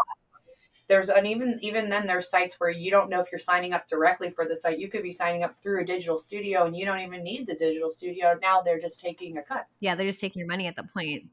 [0.88, 3.88] there's an even even then there's sites where you don't know if you're signing up
[3.88, 4.80] directly for the site.
[4.80, 7.56] You could be signing up through a digital studio, and you don't even need the
[7.56, 8.38] digital studio.
[8.42, 9.68] Now they're just taking a cut.
[9.80, 11.26] Yeah, they're just taking your money at that point.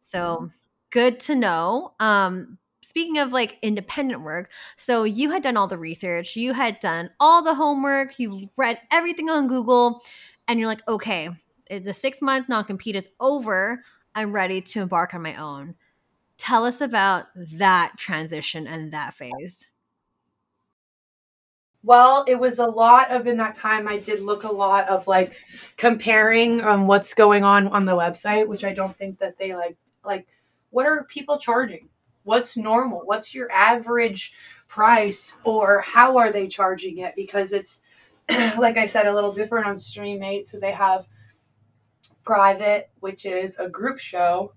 [0.00, 0.50] So
[0.90, 1.94] good to know.
[1.98, 6.78] Um, speaking of like independent work, so you had done all the research, you had
[6.80, 10.02] done all the homework, you read everything on Google,
[10.46, 11.30] and you're like, okay,
[11.70, 13.82] the six month non compete is over.
[14.14, 15.74] I'm ready to embark on my own.
[16.36, 19.70] tell us about that transition and that phase.
[21.82, 23.86] Well, it was a lot of in that time.
[23.86, 25.34] I did look a lot of like
[25.76, 29.76] comparing um, what's going on on the website, which I don't think that they like.
[30.04, 30.26] Like,
[30.70, 31.88] what are people charging?
[32.24, 33.02] What's normal?
[33.04, 34.32] What's your average
[34.68, 37.14] price, or how are they charging it?
[37.14, 37.82] Because it's
[38.58, 40.48] like I said, a little different on Streamate.
[40.48, 41.06] So they have
[42.24, 44.52] private, which is a group show,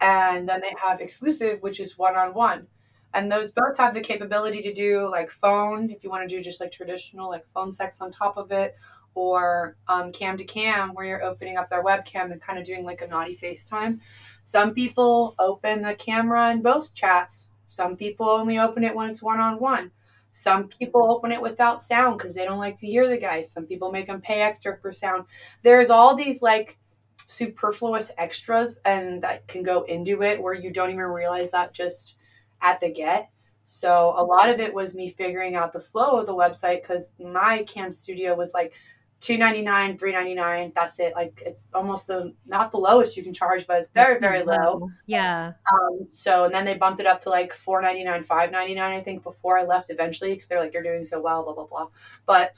[0.00, 2.66] and then they have exclusive, which is one on one
[3.14, 6.42] and those both have the capability to do like phone if you want to do
[6.42, 8.76] just like traditional like phone sex on top of it
[9.14, 12.84] or um, cam to cam where you're opening up their webcam and kind of doing
[12.84, 14.00] like a naughty facetime
[14.44, 17.50] some people open the camera in both chats.
[17.68, 19.90] Some people only open it when it's one-on-one.
[20.32, 23.50] Some people open it without sound because they don't like to hear the guys.
[23.50, 25.24] Some people make them pay extra for sound.
[25.62, 26.78] There's all these like
[27.26, 32.16] superfluous extras and that can go into it where you don't even realize that just
[32.60, 33.30] at the get.
[33.64, 37.12] So a lot of it was me figuring out the flow of the website because
[37.18, 38.74] my cam studio was like
[39.22, 40.72] two ninety nine, three ninety nine.
[40.74, 41.14] That's it.
[41.14, 44.90] Like it's almost the not the lowest you can charge, but it's very very low.
[45.06, 45.52] Yeah.
[45.72, 48.74] Um, so and then they bumped it up to like four ninety nine, five ninety
[48.74, 48.92] nine.
[48.92, 51.66] I think before I left eventually because they're like you're doing so well, blah blah
[51.66, 51.88] blah.
[52.26, 52.54] But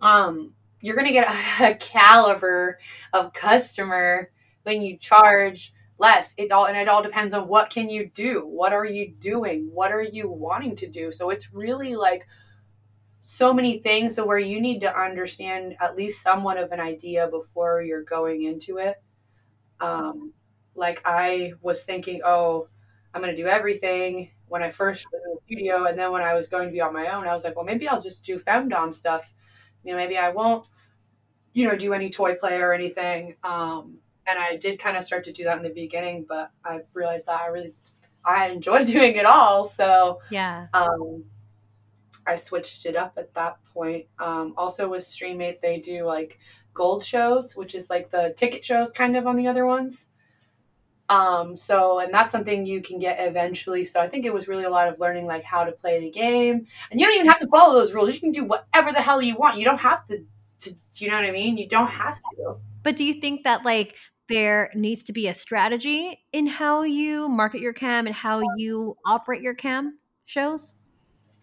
[0.00, 1.28] um, you're gonna get
[1.60, 2.78] a, a caliber
[3.12, 4.30] of customer
[4.62, 8.44] when you charge less it all and it all depends on what can you do
[8.44, 12.26] what are you doing what are you wanting to do so it's really like
[13.24, 17.28] so many things so where you need to understand at least somewhat of an idea
[17.28, 18.96] before you're going into it.
[19.80, 20.32] Um
[20.76, 22.66] like i was thinking oh
[23.12, 24.30] i'm going to do everything.
[24.46, 26.80] When i first was in the studio and then when i was going to be
[26.80, 29.32] on my own i was like well maybe i'll just do femdom stuff.
[29.84, 30.66] You know maybe i won't
[31.52, 33.36] you know do any toy play or anything.
[33.42, 36.80] Um and I did kind of start to do that in the beginning, but I
[36.94, 37.74] realized that I really
[38.24, 39.66] I enjoy doing it all.
[39.66, 41.24] So yeah, um,
[42.26, 44.06] I switched it up at that point.
[44.18, 46.38] Um, also with Streamate, they do like
[46.72, 50.08] gold shows, which is like the ticket shows kind of on the other ones.
[51.08, 53.84] Um, so and that's something you can get eventually.
[53.84, 56.10] So I think it was really a lot of learning like how to play the
[56.10, 56.66] game.
[56.90, 58.14] And you don't even have to follow those rules.
[58.14, 59.58] You can do whatever the hell you want.
[59.58, 60.24] You don't have to,
[60.60, 61.58] to you know what I mean?
[61.58, 62.56] You don't have to.
[62.82, 63.96] But do you think that like
[64.28, 68.96] there needs to be a strategy in how you market your cam and how you
[69.04, 70.74] operate your cam shows?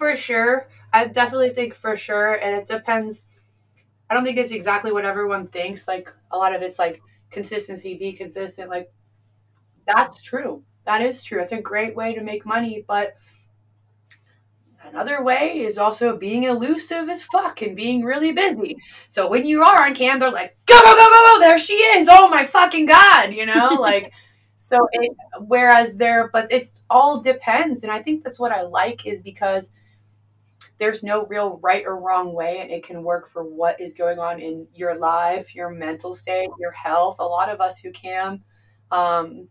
[0.02, 0.68] For sure.
[0.92, 2.34] I definitely think for sure.
[2.34, 3.24] And it depends.
[4.10, 5.88] I don't think it's exactly what everyone thinks.
[5.88, 8.72] Like a lot of it's like consistency, be consistent.
[8.72, 8.92] Like
[9.86, 10.64] that's true.
[10.86, 11.44] That is true.
[11.44, 12.84] It's a great way to make money.
[12.88, 13.16] But
[14.84, 18.76] Another way is also being elusive as fuck and being really busy.
[19.10, 21.74] So when you are on cam, they're like, go, go, go, go, go, there she
[21.74, 22.08] is.
[22.10, 23.76] Oh my fucking God, you know?
[23.80, 24.12] Like,
[24.56, 27.84] so it, whereas there, but it's all depends.
[27.84, 29.70] And I think that's what I like is because
[30.82, 34.18] there's no real right or wrong way and it can work for what is going
[34.18, 37.18] on in your life, your mental state, your health.
[37.20, 38.42] A lot of us who can
[38.92, 39.48] um,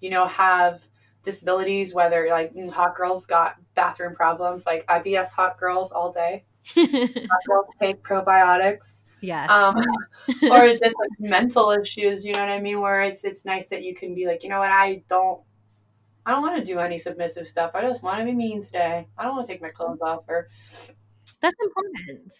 [0.00, 0.86] you know, have
[1.22, 6.44] disabilities, whether like hot girls got bathroom problems, like IBS hot girls all day.
[6.74, 9.02] hot girls take probiotics.
[9.20, 9.50] Yes.
[9.50, 9.74] Um,
[10.50, 12.80] or just like mental issues, you know what I mean?
[12.80, 15.40] Where it's it's nice that you can be like, you know what, I don't
[16.26, 17.72] I don't want to do any submissive stuff.
[17.74, 19.06] I just want to be mean today.
[19.18, 20.48] I don't want to take my clothes off or
[21.40, 22.32] That's important.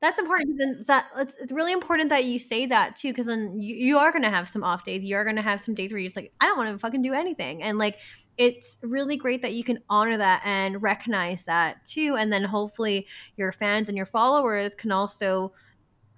[0.00, 0.58] That's important.
[0.58, 3.98] Then that it's, it's really important that you say that too, because then you, you
[3.98, 5.04] are gonna have some off days.
[5.04, 7.02] You are gonna have some days where you're just like, I don't want to fucking
[7.02, 7.98] do anything, and like
[8.36, 12.14] it's really great that you can honor that and recognize that too.
[12.16, 15.52] And then hopefully your fans and your followers can also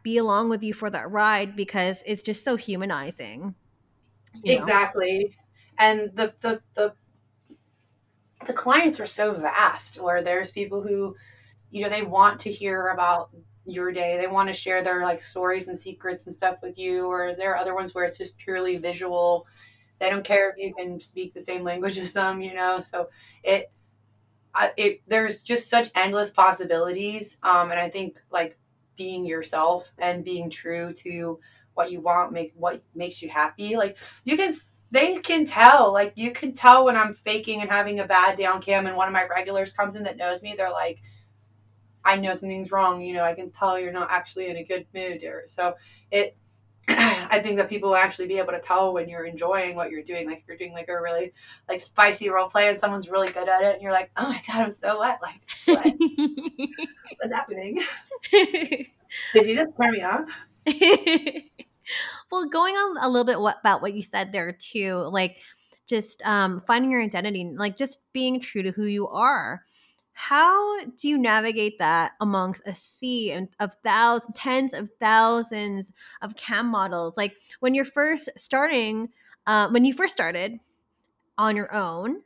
[0.03, 3.55] be along with you for that ride because it's just so humanizing.
[4.45, 5.19] Exactly.
[5.31, 5.87] Know?
[5.87, 6.93] And the, the, the,
[8.47, 11.17] the clients are so vast where there's people who,
[11.71, 13.31] you know, they want to hear about
[13.65, 14.17] your day.
[14.19, 17.07] They want to share their like stories and secrets and stuff with you.
[17.07, 19.47] Or there are other ones where it's just purely visual
[20.01, 22.81] they don't care if you can speak the same language as them, you know.
[22.81, 23.11] So
[23.45, 23.71] it,
[24.77, 28.59] it there's just such endless possibilities, um, and I think like
[28.97, 31.39] being yourself and being true to
[31.75, 33.77] what you want, make what makes you happy.
[33.77, 34.53] Like you can
[34.91, 35.93] they can tell.
[35.93, 38.97] Like you can tell when I'm faking and having a bad day on cam and
[38.97, 40.99] one of my regulars comes in that knows me, they're like,
[42.05, 44.87] I know something's wrong, you know, I can tell you're not actually in a good
[44.95, 45.75] mood or so
[46.11, 46.37] it
[46.89, 50.03] I think that people will actually be able to tell when you're enjoying what you're
[50.03, 50.27] doing.
[50.27, 51.33] Like if you're doing like a really
[51.69, 54.43] like spicy role play and someone's really good at it, and you're like, oh my
[54.47, 55.21] god, I'm so wet.
[55.23, 55.95] Like, what?
[57.21, 57.81] what's happening?
[58.33, 60.27] Did you just turn me on?
[62.31, 65.41] well, going on a little bit what, about what you said there too, like
[65.87, 69.65] just um, finding your identity, like just being true to who you are.
[70.13, 76.67] How do you navigate that amongst a sea of thousands, tens of thousands of cam
[76.67, 77.17] models?
[77.17, 79.09] Like when you're first starting,
[79.47, 80.61] uh, when you first started
[81.39, 82.23] on your own,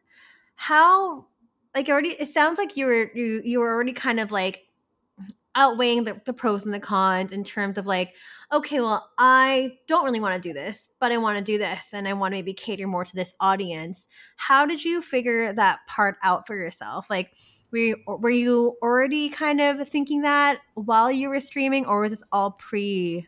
[0.57, 1.27] how
[1.75, 4.67] like already it sounds like you were you you were already kind of like
[5.55, 8.15] outweighing the, the pros and the cons in terms of like
[8.53, 11.93] okay well i don't really want to do this but i want to do this
[11.93, 14.09] and i want to maybe cater more to this audience.
[14.37, 17.09] How did you figure that part out for yourself?
[17.09, 17.33] Like
[17.71, 22.13] were you, were you already kind of thinking that while you were streaming or was
[22.13, 23.27] this all pre?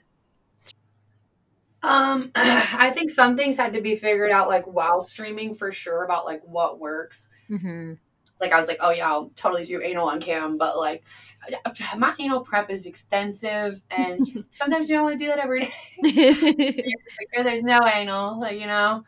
[1.83, 6.05] Um i think some things had to be figured out like while streaming for sure
[6.05, 7.29] about like what works.
[7.50, 7.94] Mm-hmm.
[8.40, 11.05] like i was like oh yeah i'll totally do anal on cam but like
[11.96, 15.72] my anal prep is extensive and sometimes you don't want to do that every day.
[17.37, 19.05] Like, there's no anal you know?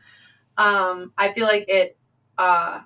[0.57, 1.97] Um i feel like it
[2.37, 2.81] uh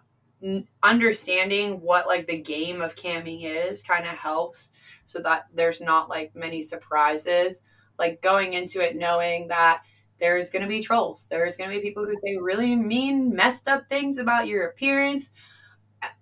[0.82, 4.72] understanding what like the game of camming is kind of helps
[5.04, 7.62] so that there's not like many surprises.
[7.98, 9.82] Like going into it knowing that
[10.18, 11.26] there's going to be trolls.
[11.30, 15.30] There's going to be people who say really mean messed up things about your appearance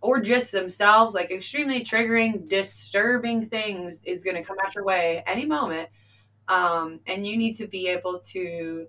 [0.00, 5.22] or just themselves like extremely triggering disturbing things is going to come at your way
[5.26, 5.88] any moment
[6.48, 8.86] um, and you need to be able to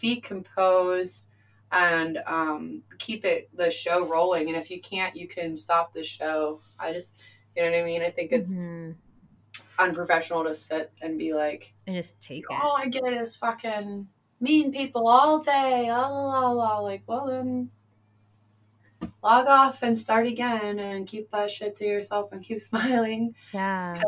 [0.00, 1.28] be composed
[1.70, 4.48] and um, keep it the show rolling.
[4.48, 6.60] And if you can't, you can stop the show.
[6.78, 7.20] I just,
[7.56, 8.02] you know what I mean.
[8.02, 8.92] I think it's mm-hmm.
[9.78, 12.58] unprofessional to sit and be like, and just take it.
[12.62, 13.04] Oh, I get.
[13.12, 14.08] It's fucking
[14.40, 15.90] mean people all day.
[15.90, 16.78] La la la.
[16.78, 17.70] Like, well then,
[19.24, 23.34] log off and start again, and keep that shit to yourself and keep smiling.
[23.52, 24.00] Yeah.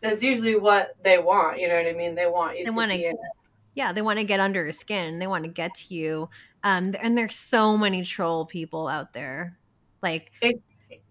[0.00, 1.60] That's usually what they want.
[1.60, 2.14] You know what I mean?
[2.14, 3.14] They want you they to want to.
[3.74, 5.18] Yeah, they want to get under your skin.
[5.18, 6.28] They want to get to you
[6.62, 9.58] um, and there's so many troll people out there.
[10.02, 10.60] Like it's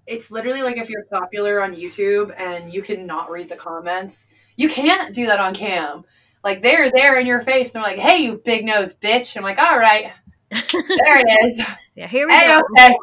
[0.06, 4.70] it's literally like if you're popular on YouTube and you cannot read the comments, you
[4.70, 6.04] can't do that on cam.
[6.44, 9.44] Like they're there in your face and they're like, "Hey, you big nose bitch." I'm
[9.44, 10.12] like, "All right,
[10.52, 11.62] there it is."
[11.96, 12.62] yeah, here we hey, go.
[12.78, 12.96] Okay.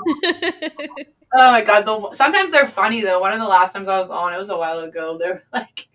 [1.34, 1.84] oh my god!
[1.84, 3.20] The, sometimes they're funny though.
[3.20, 5.18] One of the last times I was on, it was a while ago.
[5.18, 5.88] They're like,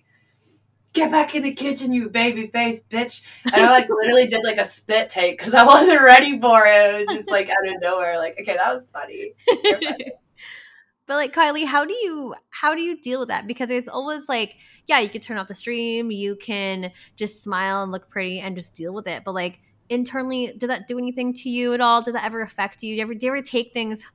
[0.94, 3.22] get back in the kitchen, you baby face bitch.
[3.46, 6.94] And I like literally did like a spit take because I wasn't ready for it.
[6.94, 8.18] It was just like out of nowhere.
[8.18, 9.34] Like, okay, that was funny.
[9.48, 10.12] funny.
[11.08, 13.48] but like Kylie, how do you how do you deal with that?
[13.48, 14.56] Because it's always like,
[14.88, 18.56] yeah, you can turn off the stream, you can just smile and look pretty and
[18.56, 19.24] just deal with it.
[19.24, 19.60] But like
[19.92, 22.02] internally, does that do anything to you at all?
[22.02, 22.94] Does that ever affect you?
[22.94, 24.06] Do you ever do you ever take things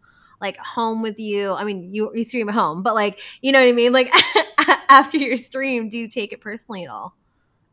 [0.40, 1.52] like home with you?
[1.52, 3.92] I mean, you you stream at home, but like you know what I mean?
[3.92, 4.10] Like
[4.88, 7.14] after your stream, do you take it personally at all?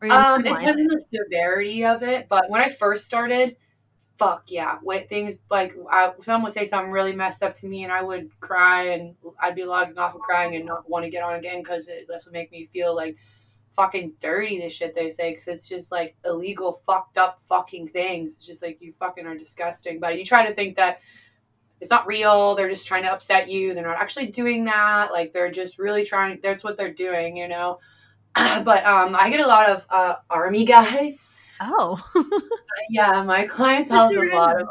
[0.02, 2.28] Um, it depends on the severity of it.
[2.28, 3.56] But when I first started,
[4.18, 7.86] fuck yeah, what things like I, someone would say something really messed up to me,
[7.86, 11.10] and I would cry, and I'd be logging off and crying, and not want to
[11.10, 13.16] get on again because it just would make me feel like
[13.74, 14.60] fucking dirty.
[14.60, 18.38] The shit they say because it's just like illegal, fucked up, fucking things.
[18.38, 20.00] It's just like you fucking are disgusting.
[20.00, 21.02] But you try to think that
[21.82, 22.56] it's not real.
[22.56, 23.74] They're just trying to upset you.
[23.74, 25.12] They're not actually doing that.
[25.12, 26.40] Like they're just really trying.
[26.42, 27.80] That's what they're doing, you know.
[28.36, 31.28] but um, I get a lot of uh, army guys.
[31.62, 32.02] Oh,
[32.90, 33.22] yeah.
[33.24, 34.68] My clientele is a lot of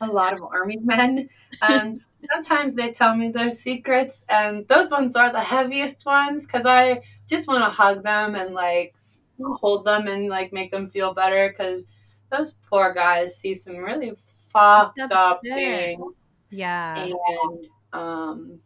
[0.00, 1.28] a lot of army men,
[1.60, 6.66] and sometimes they tell me their secrets, and those ones are the heaviest ones because
[6.66, 8.94] I just want to hug them and like
[9.40, 11.86] hold them and like make them feel better because
[12.30, 14.12] those poor guys see some really
[14.52, 15.54] fucked That's up good.
[15.54, 16.14] things
[16.52, 17.06] yeah.
[17.06, 18.60] And um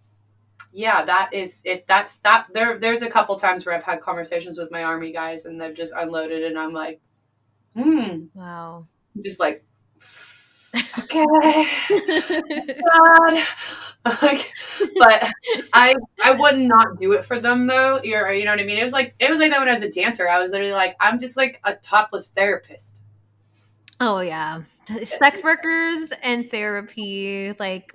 [0.72, 4.58] yeah, that is it that's that there there's a couple times where I've had conversations
[4.58, 7.00] with my army guys and they've just unloaded and I'm like,
[7.74, 8.24] hmm.
[8.34, 8.88] Wow.
[9.22, 9.64] Just like
[10.98, 11.24] okay.
[12.82, 13.44] God.
[14.22, 14.52] like,
[14.98, 15.30] but
[15.72, 18.00] I I would not do it for them though.
[18.04, 18.78] You're, you know what I mean?
[18.78, 20.28] It was like it was like that when I was a dancer.
[20.28, 23.02] I was literally like, I'm just like a topless therapist.
[24.00, 24.62] Oh yeah
[25.04, 27.94] sex workers and therapy like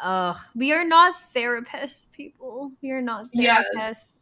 [0.00, 4.19] uh we are not therapists people we are not therapists yes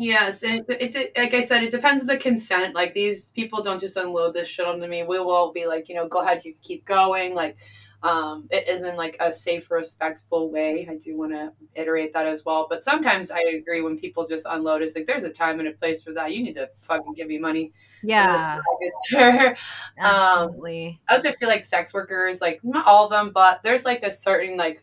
[0.00, 3.62] yes and it's it, like i said it depends on the consent like these people
[3.62, 6.44] don't just unload this shit onto me we will be like you know go ahead
[6.44, 7.56] you keep going like
[8.02, 10.88] um, it isn't like a safe, respectful way.
[10.90, 12.66] I do want to iterate that as well.
[12.68, 14.82] But sometimes I agree when people just unload.
[14.82, 16.32] It's like there's a time and a place for that.
[16.32, 17.72] You need to fucking give me money.
[18.02, 18.60] Yeah.
[19.18, 19.54] um,
[20.00, 24.10] I also feel like sex workers, like not all of them, but there's like a
[24.10, 24.82] certain like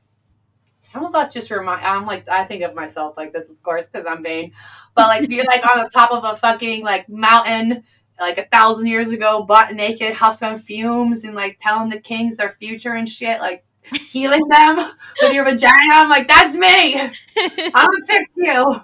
[0.88, 3.88] some of us just remind i'm like i think of myself like this of course
[3.88, 4.52] because i'm vain
[4.96, 7.84] but like you're like on the top of a fucking like mountain
[8.20, 12.50] like a thousand years ago, butt naked, huffing fumes and like telling the kings their
[12.50, 13.40] future and shit.
[13.40, 13.64] Like
[14.10, 15.94] healing them with your vagina.
[15.94, 17.00] I'm like, that's me.
[17.40, 18.82] I'm gonna fix you.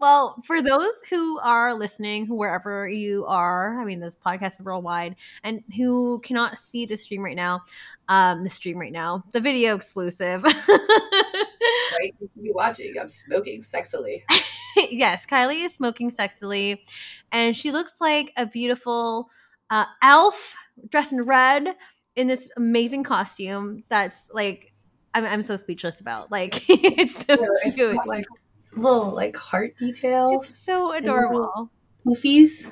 [0.00, 5.16] well, for those who are listening, wherever you are, I mean, this podcast is worldwide,
[5.44, 7.62] and who cannot see the stream right now,
[8.08, 10.42] um, the stream right now, the video exclusive.
[10.44, 12.94] right, you watching.
[13.00, 14.22] I'm smoking sexily.
[14.90, 16.78] yes, Kylie is smoking sexily,
[17.30, 19.28] and she looks like a beautiful
[19.70, 20.54] uh, elf
[20.90, 21.74] dressed in red
[22.16, 23.84] in this amazing costume.
[23.88, 24.72] That's like,
[25.14, 26.30] I'm, I'm so speechless about.
[26.30, 27.96] Like, it's so Yeah, it's cute.
[27.96, 28.26] got, like
[28.76, 31.70] little like heart details, It's so adorable.
[32.06, 32.70] poofies.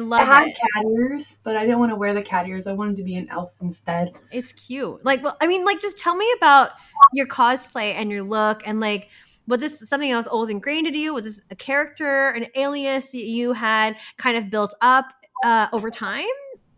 [0.00, 0.56] I I had it.
[0.74, 2.66] cat ears, but I didn't want to wear the cat ears.
[2.66, 4.12] I wanted to be an elf instead.
[4.30, 5.04] It's cute.
[5.04, 6.70] Like, well, I mean, like, just tell me about
[7.12, 9.08] your cosplay and your look, and like,
[9.46, 11.14] was this something that was always ingrained into you?
[11.14, 15.12] Was this a character, an alias that you had kind of built up
[15.44, 16.24] uh, over time,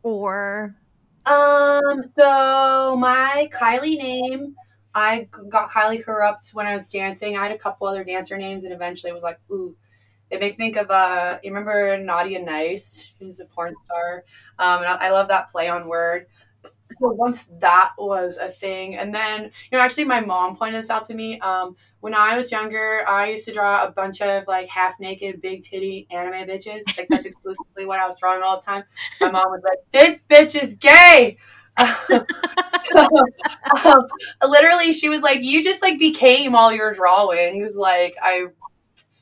[0.03, 0.77] or
[1.27, 4.55] Um, so my Kylie name,
[4.95, 7.37] i got Kylie Corrupt when I was dancing.
[7.37, 9.77] I had a couple other dancer names, and eventually it was like, ooh,
[10.35, 14.25] it makes me think of uh, you remember Nadia Nyce, who's a porn star.
[14.59, 16.27] Um, and I, I love that play on word.
[16.91, 20.91] So once that was a thing, and then you know, actually, my mom pointed this
[20.91, 21.41] out to me.
[21.41, 25.41] Um, when I was younger, I used to draw a bunch of like half naked,
[25.41, 26.83] big titty anime bitches.
[26.97, 28.85] Like that's exclusively what I was drawing all the time.
[29.21, 31.39] My mom was like, "This bitch is gay."
[33.85, 34.07] um,
[34.47, 38.47] literally, she was like, "You just like became all your drawings." Like I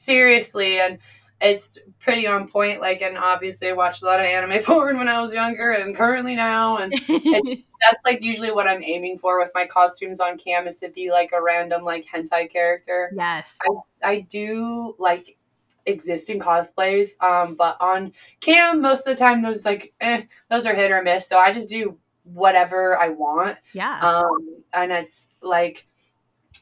[0.02, 0.98] seriously, and
[1.40, 2.80] it's pretty on point.
[2.80, 5.96] Like, and obviously, I watched a lot of anime porn when I was younger, and
[5.96, 10.66] currently now, and that's like usually what I'm aiming for with my costumes on cam
[10.66, 13.10] is to be like a random like hentai character.
[13.14, 13.58] yes,
[14.02, 15.36] I do like
[15.84, 20.74] existing cosplays, um, but on cam most of the time those like eh, those are
[20.74, 21.28] hit or miss.
[21.28, 25.88] So I just do whatever I want, yeah, um, and it's like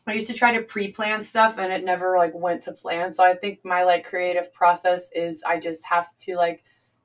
[0.06, 3.12] I used to try to pre-plan stuff and it never like went to plan.
[3.12, 6.64] So I think my like creative process is I just have to like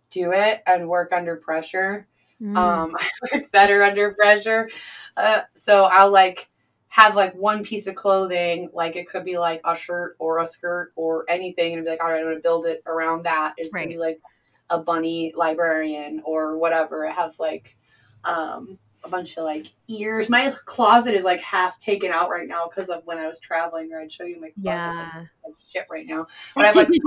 [0.10, 2.08] do it and work under pressure.
[2.42, 2.58] Mm.
[2.58, 4.70] Um, I work better under pressure.
[5.16, 6.50] Uh, so I'll like
[6.88, 10.46] have like one piece of clothing, like it could be like a shirt or a
[10.46, 13.54] skirt or anything, and be like, all right, I'm gonna build it around that.
[13.58, 13.82] It's Right.
[13.82, 14.22] gonna be like
[14.70, 17.08] a bunny librarian or whatever.
[17.08, 17.76] I have like
[18.24, 20.30] um a bunch of like ears.
[20.30, 23.92] My closet is like half taken out right now because of when I was traveling.
[23.94, 24.56] Or I'd show you my closet.
[24.64, 25.12] yeah,
[25.44, 26.28] Like shit right now.
[26.56, 27.04] But I have like two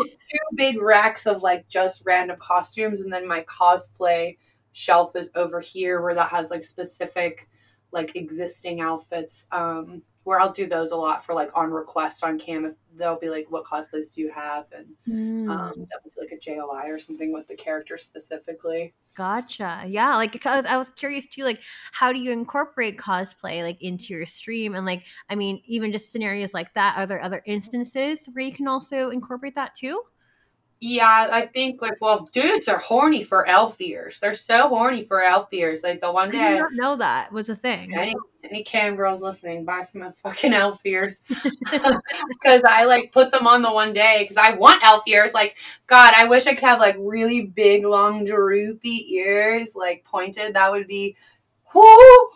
[0.54, 4.36] big racks of like just random costumes, and then my cosplay
[4.72, 7.48] shelf is over here where that has like specific
[7.92, 9.46] like existing outfits.
[9.50, 13.18] Um, where I'll do those a lot for like on request on cam if they'll
[13.18, 15.48] be like, "What cosplays do you have?" and Mm.
[15.50, 18.94] um, that was like a JOI or something with the character specifically.
[19.16, 19.82] Gotcha.
[19.88, 21.60] Yeah, like because I was curious too, like
[21.92, 26.12] how do you incorporate cosplay like into your stream and like I mean even just
[26.12, 26.96] scenarios like that.
[26.96, 30.02] Are there other instances where you can also incorporate that too?
[30.80, 34.20] Yeah, I think like well, dudes are horny for elf ears.
[34.20, 35.82] They're so horny for elf ears.
[35.82, 37.92] Like the one I did day not know that was a thing.
[37.96, 38.14] any
[38.44, 41.22] any cam girls listening, buy some fucking elf ears
[42.28, 45.34] because I like put them on the one day because I want elf ears.
[45.34, 45.56] Like
[45.88, 50.54] God, I wish I could have like really big, long, droopy ears, like pointed.
[50.54, 51.16] That would be,
[51.74, 52.30] whoo,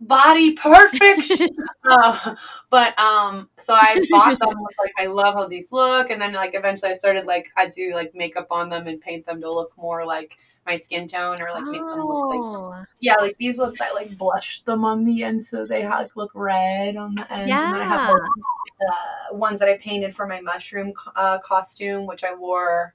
[0.00, 1.32] body perfect.
[1.88, 2.34] uh,
[2.70, 4.58] but um, so I bought them.
[4.82, 7.92] Like I love how these look, and then like eventually I started like I do
[7.94, 10.36] like makeup on them and paint them to look more like
[10.66, 13.92] my skin tone or like make them look like Oh, yeah, like these ones I
[13.94, 17.50] like blushed them on the end so they like look red on the ends.
[17.50, 18.12] And then I have yeah.
[18.12, 22.94] like, uh, ones that I painted for my mushroom uh, costume, which I wore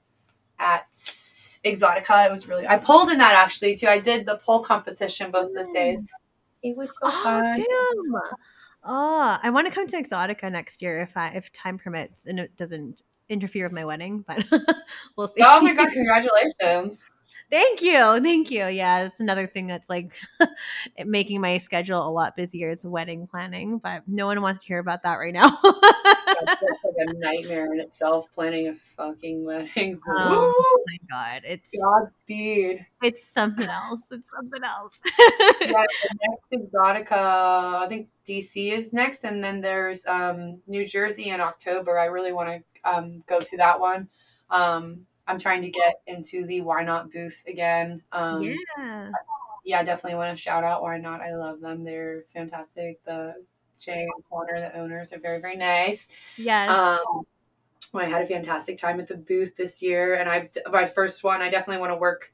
[0.58, 2.26] at EXXXOTICA.
[2.26, 3.88] It was really I pulled in that actually too.
[3.88, 6.04] I did the pole competition both the days.
[6.64, 7.54] It was so Oh, fun.
[7.56, 8.22] damn.
[8.86, 12.40] Oh, I want to come to EXXXOTICA next year if I if time permits and
[12.40, 14.44] it doesn't interfere with my wedding, but
[15.16, 15.42] we'll see.
[15.44, 15.90] Oh my god!
[15.92, 17.04] Congratulations.
[17.50, 18.20] Thank you.
[18.20, 18.66] Thank you.
[18.66, 20.12] Yeah, it's another thing that's like
[21.04, 24.78] making my schedule a lot busier is wedding planning, but no one wants to hear
[24.80, 25.56] about that right now.
[26.98, 28.32] Like a nightmare in itself.
[28.34, 30.00] Planning a fucking wedding.
[30.08, 30.52] Oh.
[30.56, 30.74] Woo!
[30.86, 32.86] my god, it's Godspeed.
[33.02, 34.10] it's something else.
[34.10, 35.00] It's something else.
[35.60, 35.84] yeah,
[36.22, 41.98] next EXXXOTICA, I think DC is next, and then there's um, New Jersey in October.
[41.98, 44.08] I really want to um, go to that one.
[44.50, 48.02] Um, I'm trying to get into the YNOT booth again.
[48.12, 49.10] Um, yeah.
[49.64, 49.80] yeah.
[49.80, 51.20] I definitely want to shout out YNOT.
[51.20, 51.84] I love them.
[51.84, 53.02] They're fantastic.
[53.04, 53.34] The
[53.78, 56.08] Jay and Connor, the owners, are very, very nice.
[56.36, 56.70] Yes.
[56.70, 57.24] Um,
[57.94, 61.42] I had a fantastic time at the booth this year, and I my first one.
[61.42, 62.32] I definitely want to work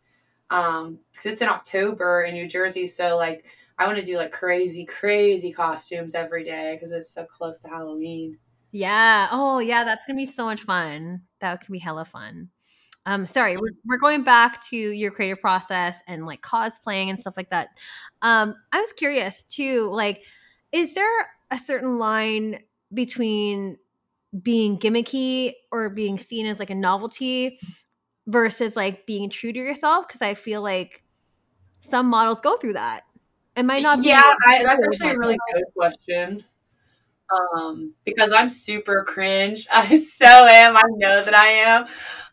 [0.49, 2.87] because it's in October in New Jersey.
[2.87, 3.45] So like,
[3.79, 7.69] I want to do like crazy, crazy costumes every day because it's so close to
[7.69, 8.39] Halloween.
[8.73, 9.29] Yeah.
[9.31, 9.85] Oh, yeah.
[9.85, 11.23] That's gonna be so much fun.
[11.41, 12.49] That could be hella fun.
[13.07, 17.35] Um, sorry, we're, we're going back to your creative process and like cosplaying and stuff
[17.37, 17.69] like that.
[18.23, 20.23] Um, I was curious too, like,
[20.73, 22.61] is there a certain line
[22.93, 23.79] between
[24.43, 27.59] being gimmicky or being seen as like a novelty
[28.27, 30.07] versus like being true to yourself?
[30.07, 31.03] Because I feel like
[31.81, 33.03] some models go through that.
[33.57, 34.09] It might not be.
[34.09, 36.45] Yeah, I, that's actually a really good question.
[37.31, 39.67] Um, because I'm super cringe.
[39.73, 40.77] I so am.
[40.77, 41.87] I know that I am.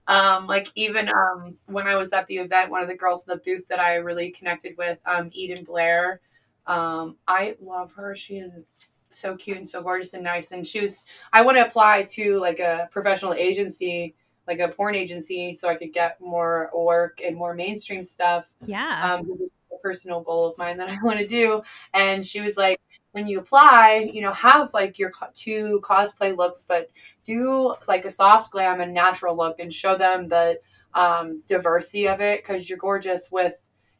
[0.08, 3.34] Um, like even um, when I was at the event, one of the girls in
[3.34, 6.22] the booth that I really connected with, um, Eden Blair.
[6.68, 8.16] Um, I love her.
[8.16, 8.62] She is
[9.10, 10.52] so cute and so gorgeous and nice.
[10.52, 11.06] And she was.
[11.34, 14.16] I want to apply to like a professional agency,
[14.48, 18.52] like a porn agency, so I could get more work and more mainstream stuff.
[18.66, 19.14] Yeah.
[19.14, 21.62] Um, a personal goal of mine that I want to do.
[21.94, 22.80] And she was like,
[23.12, 26.92] when you apply, you know, have like your two cosplay looks, but
[27.24, 30.60] do like a soft glam and natural look and show them the
[30.94, 33.56] um, diversity of it because you're gorgeous with,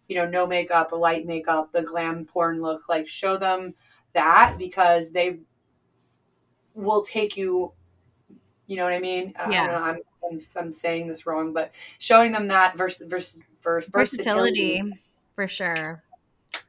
[0.08, 2.88] you know, no makeup, a light makeup, the glam porn look.
[2.90, 3.74] Like, show them
[4.14, 5.40] that because they
[6.74, 7.74] will take you,
[8.68, 9.34] you know what I mean?
[9.50, 9.66] Yeah.
[9.66, 14.80] I I'm, I'm, I'm, saying this wrong, but showing them that versus, versus, versus versatility,
[14.80, 15.02] versatility
[15.34, 16.04] for sure.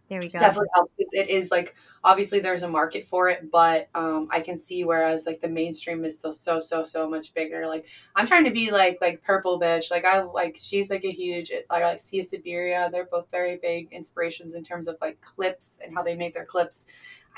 [0.08, 0.38] There we go.
[0.38, 4.40] Definitely helps because it is like obviously there's a market for it, but um, I
[4.40, 7.66] can see whereas like the mainstream is still so so so much bigger.
[7.66, 7.86] Like
[8.16, 9.90] I'm trying to be like like purple bitch.
[9.90, 12.88] Like I like she's like a huge I like Sia Siberia.
[12.90, 16.46] They're both very big inspirations in terms of like clips and how they make their
[16.46, 16.86] clips.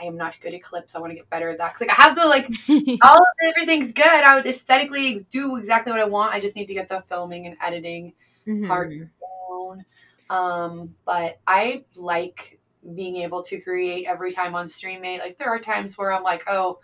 [0.00, 0.94] I am not good at clips.
[0.94, 1.72] I want to get better at that.
[1.72, 2.48] Cause like I have the like
[3.02, 4.06] all of everything's good.
[4.06, 6.34] I would aesthetically do exactly what I want.
[6.34, 8.12] I just need to get the filming and editing
[8.46, 8.68] mm-hmm.
[8.68, 9.84] part down.
[10.30, 12.59] Um, but I like
[12.94, 15.18] being able to create every time on Streamate.
[15.18, 16.78] Eh, like there are times where I'm like, oh,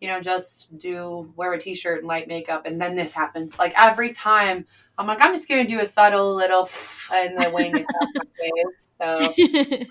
[0.00, 3.58] you know, just do wear a t-shirt and light makeup, and then this happens.
[3.58, 4.66] Like every time,
[4.98, 6.68] I'm like, I'm just gonna do a subtle little,
[7.12, 8.94] and the wing is not my face.
[8.98, 9.86] So I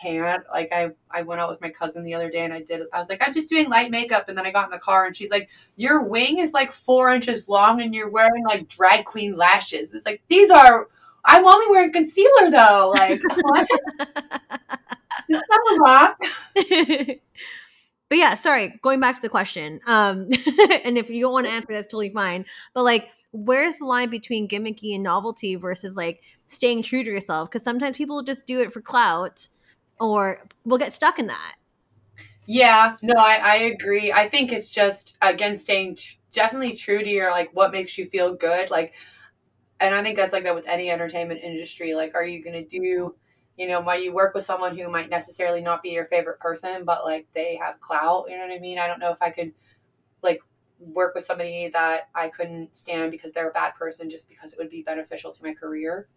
[0.00, 0.44] can't.
[0.50, 2.82] Like I, I went out with my cousin the other day, and I did.
[2.92, 5.04] I was like, I'm just doing light makeup, and then I got in the car,
[5.06, 9.04] and she's like, your wing is like four inches long, and you're wearing like drag
[9.04, 9.92] queen lashes.
[9.94, 10.88] It's like these are.
[11.24, 12.92] I'm only wearing concealer though.
[12.94, 13.68] Like what?
[15.28, 16.16] that was
[18.08, 19.80] but yeah, sorry, going back to the question.
[19.86, 20.28] Um,
[20.84, 22.44] and if you don't want to answer, that's totally fine.
[22.74, 27.48] But like, where's the line between gimmicky and novelty versus like staying true to yourself?
[27.48, 29.48] Because sometimes people just do it for clout,
[30.00, 31.54] or we'll get stuck in that.
[32.46, 34.10] Yeah, no, I, I agree.
[34.10, 38.06] I think it's just again staying t- definitely true to your like what makes you
[38.06, 38.70] feel good.
[38.70, 38.94] Like,
[39.80, 41.94] and I think that's like that with any entertainment industry.
[41.94, 43.14] Like, are you gonna do
[43.56, 46.84] you know, might you work with someone who might necessarily not be your favorite person,
[46.86, 48.78] but like they have clout, you know what I mean?
[48.78, 49.52] I don't know if I could
[50.22, 50.40] like
[50.78, 54.58] work with somebody that I couldn't stand because they're a bad person just because it
[54.58, 56.08] would be beneficial to my career.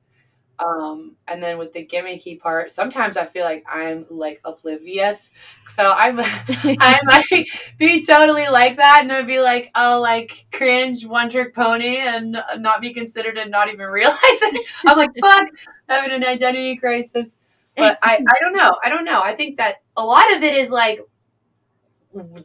[0.59, 5.31] Um, and then with the gimmicky part, sometimes I feel like I'm like oblivious.
[5.67, 7.47] So I'm I might
[7.77, 12.37] be totally like that and I'd be like, oh like cringe one trick pony and
[12.59, 14.65] not be considered and not even realize it.
[14.85, 15.49] I'm like, fuck,
[15.89, 17.35] having an identity crisis.
[17.75, 18.71] But I, I don't know.
[18.83, 19.21] I don't know.
[19.21, 20.99] I think that a lot of it is like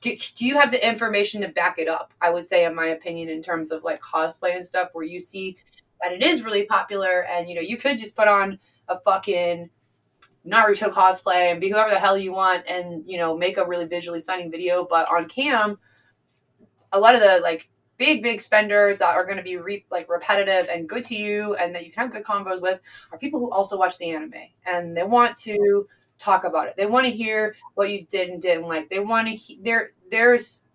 [0.01, 2.13] do, do you have the information to back it up?
[2.21, 5.21] I would say, in my opinion, in terms of like cosplay and stuff, where you
[5.21, 5.59] see
[6.03, 9.71] that it is really popular and you know you could just put on a fucking
[10.47, 13.87] Naruto cosplay and be whoever the hell you want and you know make a really
[13.87, 14.87] visually stunning video.
[14.89, 15.79] But on cam
[16.93, 20.09] a lot of the like big big spenders that are going to be re- like
[20.09, 22.81] repetitive and good to you and that you can have good convos with
[23.13, 24.35] are people who also watch the anime
[24.67, 25.87] and they want to
[26.19, 26.75] talk about it.
[26.77, 28.89] They want to hear what you did and didn't like.
[28.89, 30.68] They want to he- there there's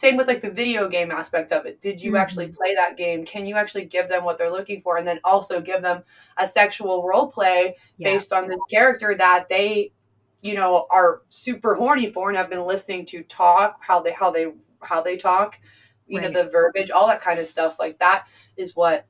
[0.00, 2.22] same with like the video game aspect of it did you mm-hmm.
[2.22, 5.20] actually play that game can you actually give them what they're looking for and then
[5.24, 6.02] also give them
[6.38, 8.10] a sexual role play yeah.
[8.10, 9.92] based on this character that they
[10.40, 14.30] you know are super horny for and have been listening to talk how they how
[14.30, 15.60] they how they talk
[16.06, 16.32] you right.
[16.32, 18.26] know the verbiage all that kind of stuff like that
[18.56, 19.04] is what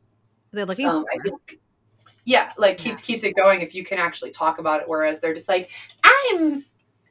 [0.51, 1.11] they're looking um, for.
[1.13, 1.61] i think
[2.25, 2.97] yeah like yeah.
[2.97, 5.71] keeps it going if you can actually talk about it whereas they're just like
[6.03, 6.65] i'm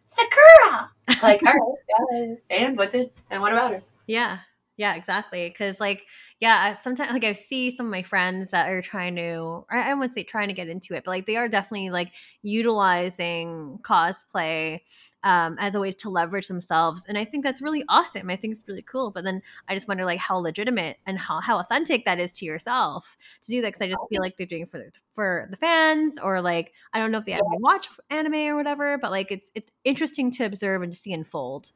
[0.10, 0.92] Sakura.
[1.22, 1.54] Like, all
[2.12, 3.84] right, and what this and what about her?
[4.08, 4.40] Yeah,
[4.78, 5.48] yeah, exactly.
[5.50, 6.06] Because like,
[6.40, 10.14] yeah, sometimes like I see some of my friends that are trying to, I wouldn't
[10.14, 14.80] say trying to get into it, but like they are definitely like utilizing cosplay
[15.24, 17.06] um, as a way to leverage themselves.
[17.08, 18.30] And I think that's really awesome.
[18.30, 19.12] I think it's really cool.
[19.12, 22.46] But then I just wonder like how legitimate and how, how authentic that is to
[22.46, 23.74] yourself to do that.
[23.74, 26.74] Cause I just feel like they're doing it for the, for the fans or like,
[26.94, 30.32] I don't know if they actually watch anime or whatever, but like it's, it's interesting
[30.32, 31.72] to observe and to see unfold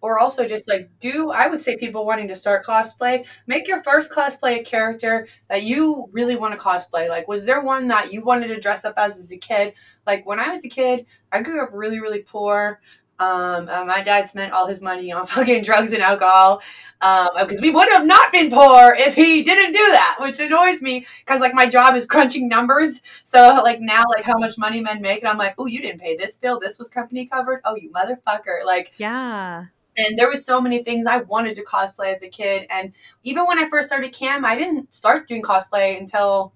[0.00, 3.82] or also just like do i would say people wanting to start cosplay make your
[3.82, 8.12] first cosplay a character that you really want to cosplay like was there one that
[8.12, 9.72] you wanted to dress up as as a kid
[10.06, 12.80] like when i was a kid i grew up really really poor
[13.20, 16.62] um, uh, my dad spent all his money on fucking drugs and alcohol
[17.00, 20.82] because um, we would have not been poor if he didn't do that, which annoys
[20.82, 23.00] me because like my job is crunching numbers.
[23.24, 26.00] So like now, like how much money men make, and I'm like, oh, you didn't
[26.00, 26.58] pay this bill.
[26.58, 27.60] This was company covered.
[27.64, 28.64] Oh, you motherfucker!
[28.64, 29.66] Like, yeah,
[30.06, 32.66] and there was so many things I wanted to cosplay as a kid.
[32.70, 32.92] And
[33.22, 36.52] even when I first started cam, I didn't start doing cosplay until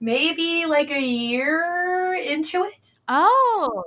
[0.00, 2.98] maybe like a year into it.
[3.08, 3.84] Oh.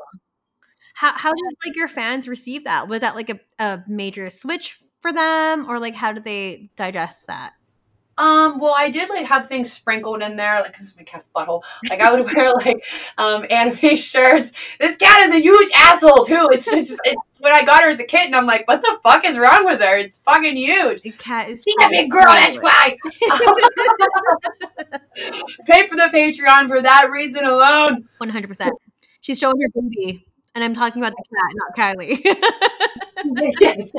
[0.95, 2.87] How how did like your fans receive that?
[2.87, 7.27] Was that like a, a major switch for them or like how did they digest
[7.27, 7.53] that?
[8.17, 11.29] Um, well, I did like have things sprinkled in there, like this is my cat's
[11.35, 11.61] butthole.
[11.87, 12.83] Like I would wear like
[13.17, 14.51] um anime shirts.
[14.79, 16.49] This cat is a huge asshole too.
[16.51, 18.97] It's it's, it's when I got her as a kid, and I'm like, what the
[19.03, 19.97] fuck is wrong with her?
[19.97, 21.03] It's fucking huge.
[21.03, 22.33] The cat is She's a big girl.
[22.33, 22.97] That's why.
[25.65, 28.09] Pay for the Patreon for that reason alone.
[28.17, 28.73] One hundred percent.
[29.21, 32.23] She's showing her booty, and I'm talking about the cat, not Kylie.
[33.61, 33.91] yes.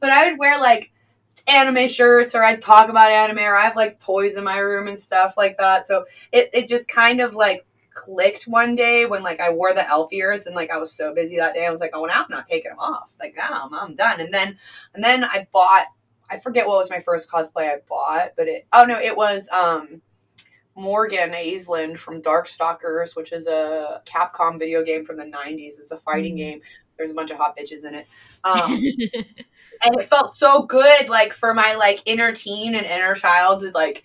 [0.00, 0.92] but I would wear like
[1.46, 4.88] anime shirts or I'd talk about anime or I have like toys in my room
[4.88, 5.86] and stuff like that.
[5.86, 9.88] So it, it just kind of like clicked one day when like I wore the
[9.88, 11.66] elf ears and like I was so busy that day.
[11.66, 13.14] I was like, oh, now I'm not taking them off.
[13.20, 14.20] Like now I'm, I'm done.
[14.20, 14.58] And then
[14.94, 15.86] and then I bought
[16.28, 19.48] I forget what was my first cosplay I bought, but it oh no, it was
[19.50, 20.02] um
[20.76, 25.80] Morrigan Aensland from Darkstalkers, which is a Capcom video game from the 90s.
[25.80, 26.38] It's a fighting mm.
[26.38, 26.60] game.
[26.98, 28.06] There's a bunch of hot bitches in it.
[28.44, 28.78] Um,
[29.84, 33.70] and it felt so good like for my like inner teen and inner child to
[33.70, 34.04] like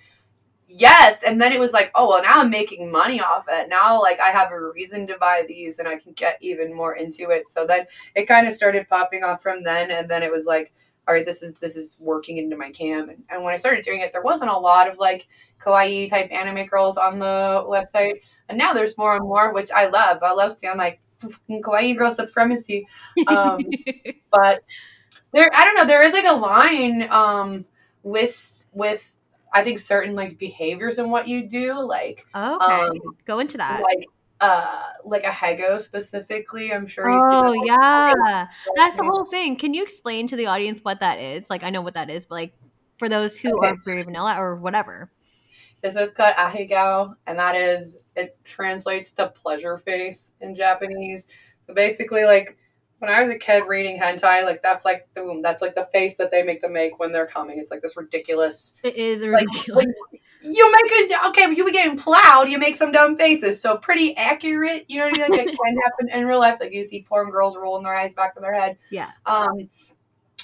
[0.68, 3.70] yes and then it was like oh well now i'm making money off it.
[3.70, 6.96] Now like i have a reason to buy these and i can get even more
[6.96, 7.48] into it.
[7.48, 10.74] So then it kind of started popping off from then and then it was like
[11.08, 13.10] all right this is this is working into my cam.
[13.10, 15.28] And, and when i started doing it there wasn't a lot of like
[15.60, 18.22] kawaii type anime girls on the website.
[18.50, 20.24] And now there's more and more which i love.
[20.24, 21.02] I love seeing like
[21.50, 22.88] kawaii girl supremacy.
[23.28, 23.60] Um,
[24.32, 24.62] but
[25.32, 27.66] there i don't know there is like a line um
[28.04, 29.16] with with
[29.54, 32.74] i think certain like behaviors and what you do like okay.
[32.74, 33.82] um, go into that.
[33.82, 34.08] like
[34.42, 38.48] uh like ahegao specifically i'm sure you oh yeah.
[38.76, 39.56] that's the whole thing.
[39.56, 41.50] Can you explain to the audience what that is?
[41.50, 42.54] Like i know what that is but like
[42.98, 43.70] for those who okay.
[43.70, 45.12] are very vanilla or whatever.
[45.82, 51.28] This is called ahegao and that is it translates to pleasure face in japanese.
[51.68, 52.58] So basically like
[53.02, 56.18] when I was a kid reading hentai, like that's like the that's like the face
[56.18, 57.58] that they make them make when they're coming.
[57.58, 58.76] It's like this ridiculous.
[58.84, 59.88] It is ridiculous.
[60.12, 62.48] Like, you make it okay, but you be getting plowed.
[62.48, 64.86] You make some dumb faces, so pretty accurate.
[64.88, 65.32] You know what I mean?
[65.32, 66.60] Like it can happen in real life.
[66.60, 68.78] Like you see porn girls rolling their eyes back of their head.
[68.92, 69.10] Yeah.
[69.26, 69.68] Um.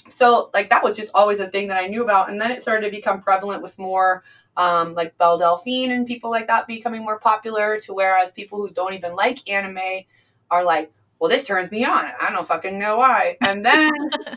[0.10, 2.64] So like that was just always a thing that I knew about, and then it
[2.64, 4.24] started to become prevalent with more
[4.55, 7.80] um, like Belle Delphine and people like that becoming more popular.
[7.82, 10.05] To whereas people who don't even like anime
[10.49, 12.05] are like, well, this turns me on.
[12.20, 13.38] I don't fucking know why.
[13.41, 13.91] And then,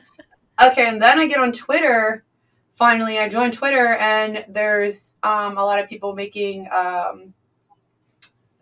[0.64, 2.24] okay, and then I get on Twitter.
[2.72, 7.34] Finally, I joined Twitter, and there's um, a lot of people making, um,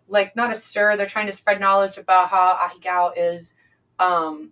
[0.07, 0.97] like, not a stir.
[0.97, 3.53] They're trying to spread knowledge about how ahegao is
[3.97, 4.51] um,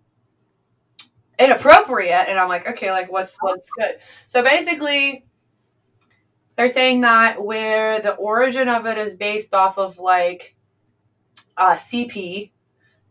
[1.38, 2.30] inappropriate.
[2.30, 3.98] And I'm like, okay, like, what's what's good?
[4.28, 5.26] So basically,
[6.58, 10.56] they're saying that where the origin of it is based off of like
[11.56, 12.52] uh, CP,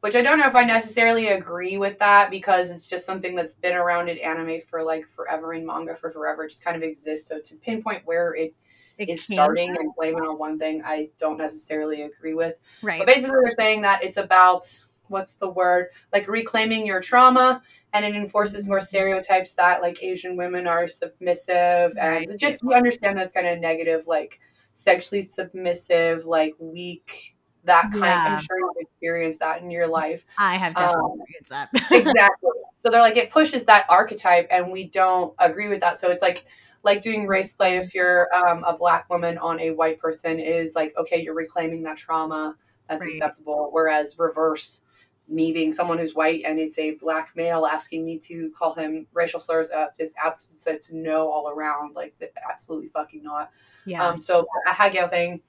[0.07, 3.55] which I don't know if I necessarily agree with that because it's just something that's
[3.55, 6.45] been around in anime for like forever in manga for forever.
[6.45, 7.29] It just kind of exists.
[7.29, 8.55] So to pinpoint where it,
[8.99, 12.55] it is starting and blame it on one thing, I don't necessarily agree with.
[12.83, 13.01] Right.
[13.01, 17.61] But basically, they're saying that it's about what's the word like reclaiming your trauma
[17.93, 22.29] and it enforces more stereotypes that like asian women are submissive right.
[22.29, 24.41] and just you understand this kind of negative like
[24.73, 27.36] sexually submissive like weak
[27.67, 28.25] that kind yeah.
[28.31, 30.25] i'm sure you've experienced that in your life.
[30.39, 31.71] I have definitely um, experienced that.
[31.93, 32.51] exactly.
[32.75, 35.99] So they're like it pushes that archetype and we don't agree with that.
[35.99, 36.47] So it's like
[36.83, 40.75] like doing race play if you're um, a black woman on a white person is
[40.75, 42.57] like okay you're reclaiming that trauma.
[42.89, 43.12] That's right.
[43.14, 43.69] acceptable.
[43.71, 44.81] Whereas reverse
[45.29, 49.09] me being someone who's white and it's a black male asking me to call him
[49.12, 52.14] racial slurs uh, just absence to no all around like
[52.49, 53.51] absolutely fucking not.
[53.85, 54.07] Yeah.
[54.07, 55.41] Um so ahegao thing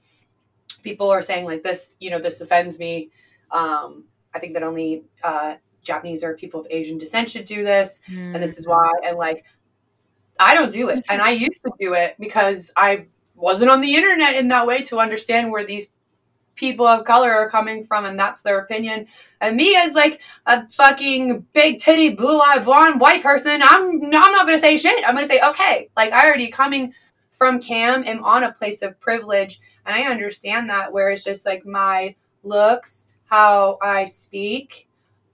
[0.84, 3.10] people are saying like this, you know, this offends me.
[3.52, 8.02] Um, I think that only uh, Japanese or people of Asian descent should do this,
[8.10, 8.34] Mm.
[8.36, 8.90] and this is why.
[9.06, 9.46] And like,
[10.40, 13.06] I don't do it, and I used to do it because I
[13.36, 15.88] wasn't on the internet in that way to understand where these
[16.56, 19.08] people of color are coming from, and that's their opinion.
[19.42, 24.10] And me as like a fucking big titty, blue eyed, blonde white person, I'm I'm
[24.10, 25.04] not gonna say shit.
[25.08, 25.90] I'm gonna say okay.
[25.96, 26.94] Like I already coming
[27.32, 30.92] from Cam am on a place of privilege, and I understand that.
[30.94, 34.88] Where it's just like my looks, how I speak,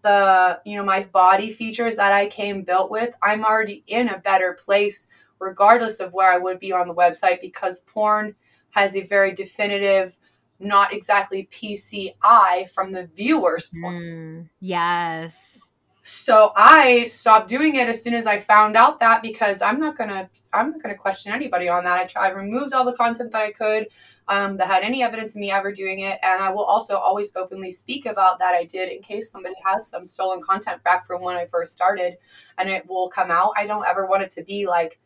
[0.03, 3.15] the you know my body features that I came built with.
[3.21, 5.07] I'm already in a better place,
[5.39, 8.35] regardless of where I would be on the website, because porn
[8.69, 10.17] has a very definitive
[10.59, 14.03] not exactly PCI from the viewer's point.
[14.03, 14.49] Mm.
[14.59, 15.69] Yes.
[16.03, 19.97] So I stopped doing it as soon as I found out that because I'm not
[19.97, 21.97] gonna I'm not gonna question anybody on that.
[21.97, 23.87] I tried I removed all the content that I could
[24.27, 27.35] um, that had any evidence of me ever doing it, and I will also always
[27.35, 31.21] openly speak about that I did in case somebody has some stolen content back from
[31.21, 32.17] when I first started,
[32.57, 33.53] and it will come out.
[33.57, 34.99] I don't ever want it to be like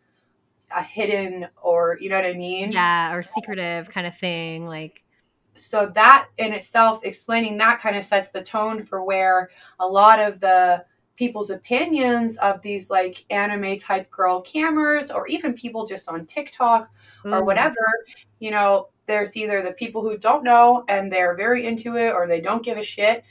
[0.75, 2.71] a hidden or you know what I mean.
[2.71, 4.67] Yeah, or secretive kind of thing.
[4.67, 5.03] Like,
[5.53, 9.49] so that in itself explaining that kind of sets the tone for where
[9.79, 15.53] a lot of the people's opinions of these like anime type girl cameras or even
[15.53, 16.89] people just on TikTok
[17.25, 18.05] or whatever,
[18.39, 22.27] you know, there's either the people who don't know and they're very into it or
[22.27, 23.23] they don't give a shit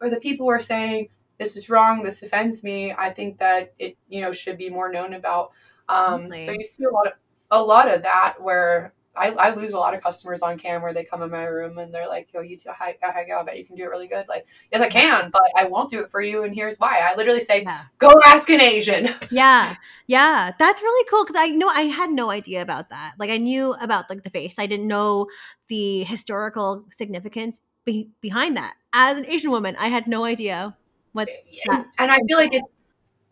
[0.00, 2.92] or the people who are saying this is wrong, this offends me.
[2.92, 5.50] I think that it, you know, should be more known about.
[5.88, 7.12] Um, so you see a lot of
[7.50, 10.92] a lot of that where I, I lose a lot of customers on camera.
[10.92, 13.58] They come in my room and they're like, "Yo, you do hi, hi, I bet
[13.58, 16.10] you can do it really good." Like, yes, I can, but I won't do it
[16.10, 17.00] for you, and here's why.
[17.04, 17.82] I literally say, Yeah.
[17.98, 19.74] "Go ask an Asian." Yeah,
[20.06, 23.14] yeah, that's really cool because I know I had no idea about that.
[23.18, 25.26] Like I knew about like the face, I didn't know
[25.68, 28.74] the historical significance be- behind that.
[28.92, 30.76] As an Asian woman, I had no idea
[31.12, 31.28] what.
[31.70, 32.68] and, and I feel like it's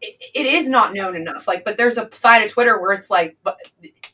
[0.03, 1.47] it, it is not known enough.
[1.47, 3.57] Like, but there's a side of Twitter where it's like, but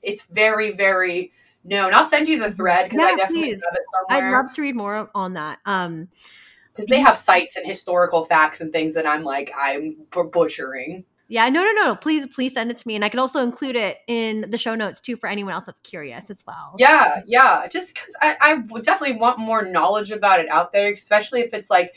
[0.02, 1.32] it's very, very
[1.68, 1.94] known.
[1.94, 3.62] I'll send you the thread because I definitely please.
[3.64, 4.28] have it somewhere.
[4.28, 5.58] I'd love to read more on that.
[5.66, 6.08] Um,
[6.72, 11.04] because they have sites and historical facts and things that I'm like I'm butchering.
[11.26, 11.96] yeah, no, no, no.
[11.96, 14.76] Please, please send it to me, and I can also include it in the show
[14.76, 16.76] notes too for anyone else that's curious as well.
[16.78, 17.66] Yeah, yeah.
[17.66, 21.68] Just because I, I definitely want more knowledge about it out there, especially if it's
[21.68, 21.94] like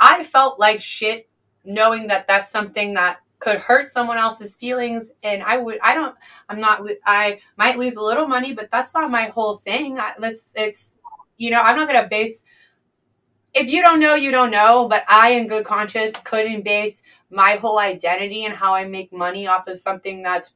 [0.00, 1.28] I felt like shit
[1.64, 5.78] knowing that that's something that could hurt someone else's feelings, and I would.
[5.82, 6.14] I don't.
[6.48, 6.82] I'm not.
[7.06, 9.98] I might lose a little money, but that's not my whole thing.
[9.98, 10.54] I, let's.
[10.56, 10.98] It's.
[11.36, 12.42] You know, I'm not gonna base.
[13.54, 14.88] If you don't know, you don't know.
[14.88, 19.46] But I, in good conscience, couldn't base my whole identity and how I make money
[19.46, 20.54] off of something that's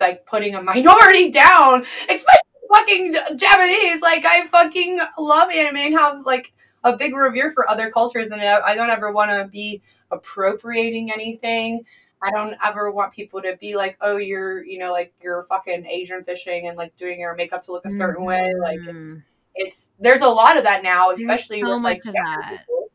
[0.00, 4.02] like putting a minority down, especially fucking Japanese.
[4.02, 6.52] Like I fucking love anime and have like
[6.84, 11.84] a big revere for other cultures, and I don't ever want to be appropriating anything.
[12.22, 15.86] I don't ever want people to be like, oh, you're, you know, like you're fucking
[15.86, 18.52] Asian fishing and like doing your makeup to look a certain way.
[18.60, 19.22] Like it's, Mhm.
[19.54, 22.50] it's, there's a lot of that now, especially so with like much of younger that.
[22.60, 22.90] people.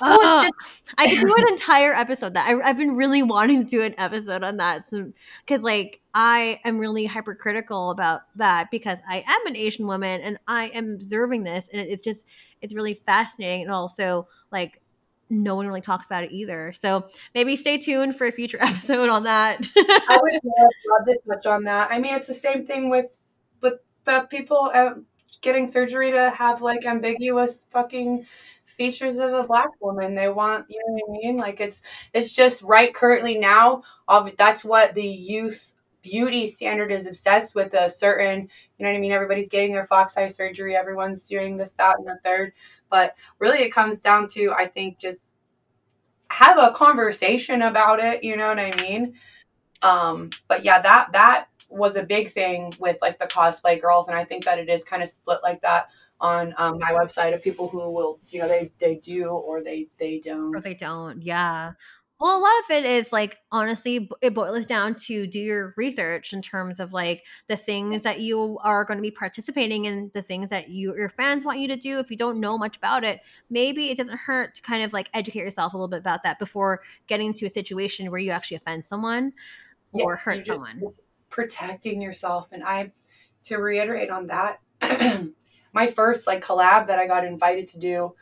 [0.00, 3.64] Oh, Oh, it's I could do an entire episode that I, I've been really wanting
[3.64, 8.98] to do an episode on that because like I am really hypercritical about that because
[9.08, 12.26] I am an Asian woman and I am observing this and it's just
[12.60, 14.80] it's really fascinating and also like
[15.30, 16.72] no one really talks about it either.
[16.72, 19.70] So maybe stay tuned for a future episode on that.
[19.76, 21.88] I would love, to touch on that.
[21.90, 23.06] I mean, it's the same thing with
[23.60, 23.74] with
[24.06, 24.94] uh, people uh,
[25.40, 28.26] getting surgery to have like ambiguous fucking
[28.64, 30.14] features of a black woman.
[30.14, 31.36] They want, you know what I mean?
[31.36, 33.82] Like it's it's just right currently now.
[34.06, 38.48] Of that's what the youth beauty standard is obsessed with a certain.
[38.78, 39.12] You know what I mean?
[39.12, 40.76] Everybody's getting their fox eye surgery.
[40.76, 42.52] Everyone's doing this, that, and the third.
[42.90, 45.34] But really, it comes down to I think just
[46.30, 48.22] have a conversation about it.
[48.24, 49.14] You know what I mean?
[49.82, 54.16] um but yeah that that was a big thing with like the cosplay girls and
[54.16, 55.88] i think that it is kind of split like that
[56.20, 59.86] on um, my website of people who will you know they they do or they
[59.98, 61.22] they don't or they don't.
[61.22, 61.72] Yeah.
[62.20, 66.32] Well, a lot of it is like honestly, it boils down to do your research
[66.32, 70.22] in terms of like the things that you are going to be participating in, the
[70.22, 72.00] things that you your fans want you to do.
[72.00, 75.10] If you don't know much about it, maybe it doesn't hurt to kind of like
[75.14, 78.56] educate yourself a little bit about that before getting to a situation where you actually
[78.56, 79.32] offend someone
[79.92, 80.82] or you hurt someone.
[81.30, 82.92] protecting yourself and i
[83.42, 84.60] to reiterate on that
[85.72, 88.14] my first like collab that i got invited to do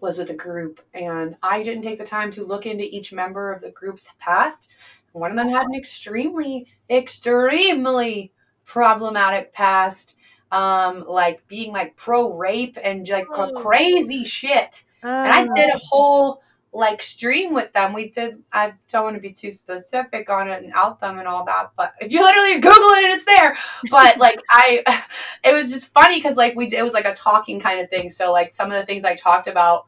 [0.00, 3.52] was with a group and i didn't take the time to look into each member
[3.52, 4.70] of the group's past.
[5.12, 8.32] One of them had an extremely extremely
[8.64, 10.16] problematic past
[10.52, 13.52] um like being like pro rape and like Oh.
[13.54, 14.84] crazy shit.
[15.24, 16.42] And I did a whole
[16.74, 17.92] like stream with them.
[17.92, 18.42] We did.
[18.52, 21.70] I don't want to be too specific on it and out them and all that,
[21.76, 23.56] but you literally Google it and it's there.
[23.90, 24.82] But like I,
[25.44, 27.88] it was just funny because like we did, it was like a talking kind of
[27.88, 28.10] thing.
[28.10, 29.86] So like some of the things I talked about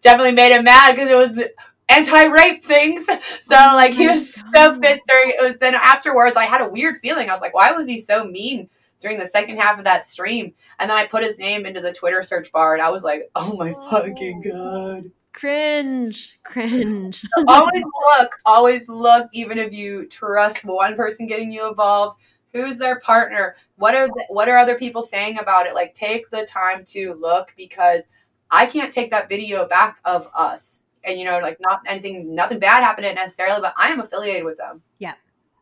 [0.00, 1.44] definitely made him mad because it was
[1.88, 3.06] anti-rape things.
[3.06, 6.68] So Oh like he was so pissed during it was then afterwards I had a
[6.68, 7.28] weird feeling.
[7.28, 10.54] I was like, why was he so mean during the second half of that stream?
[10.78, 13.30] And then I put his name into the Twitter search bar and I was like,
[13.36, 13.90] oh my oh.
[13.90, 15.10] fucking god.
[15.32, 17.24] Cringe, cringe.
[17.48, 22.18] always look, always look, even if you trust one person getting you involved.
[22.52, 23.54] Who's their partner?
[23.76, 25.74] What are the, what are other people saying about it?
[25.74, 28.02] Like, take the time to look because
[28.50, 30.82] I can't take that video back of us.
[31.04, 34.58] And you know, like not anything, nothing bad happened necessarily, but I am affiliated with
[34.58, 34.82] them.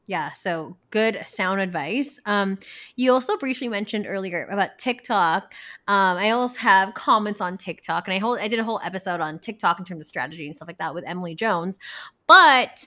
[0.08, 2.18] Yeah, so good sound advice.
[2.24, 2.58] Um,
[2.96, 5.52] you also briefly mentioned earlier about TikTok.
[5.86, 9.20] Um, I also have comments on TikTok, and I hold I did a whole episode
[9.20, 11.78] on TikTok in terms of strategy and stuff like that with Emily Jones.
[12.26, 12.86] But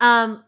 [0.00, 0.42] um,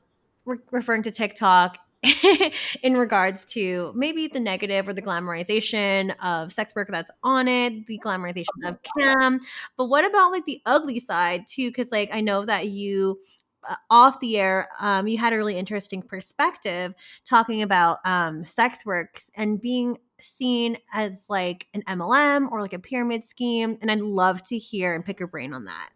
[0.47, 1.77] re- referring to TikTok
[2.83, 7.87] in regards to maybe the negative or the glamorization of sex work that's on it,
[7.87, 9.41] the glamorization of cam.
[9.77, 11.69] But what about like the ugly side too?
[11.69, 13.21] Because like I know that you
[13.91, 16.95] off the air, um, you had a really interesting perspective
[17.25, 22.79] talking about um, sex works and being seen as like an MLM or like a
[22.79, 23.79] pyramid scheme.
[23.81, 25.91] And I'd love to hear and pick your brain on that.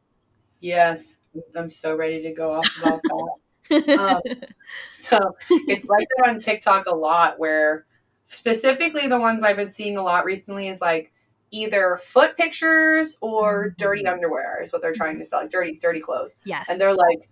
[0.60, 1.20] Yes,
[1.54, 3.98] I'm so ready to go off about that.
[3.98, 4.20] Um,
[4.90, 5.18] So
[5.50, 7.86] it's like that on TikTok a lot, where
[8.26, 11.12] specifically the ones I've been seeing a lot recently is like
[11.50, 16.00] either foot pictures or dirty underwear is what they're trying to sell, like dirty, dirty
[16.00, 16.36] clothes.
[16.44, 16.66] yes.
[16.68, 17.30] And they're like,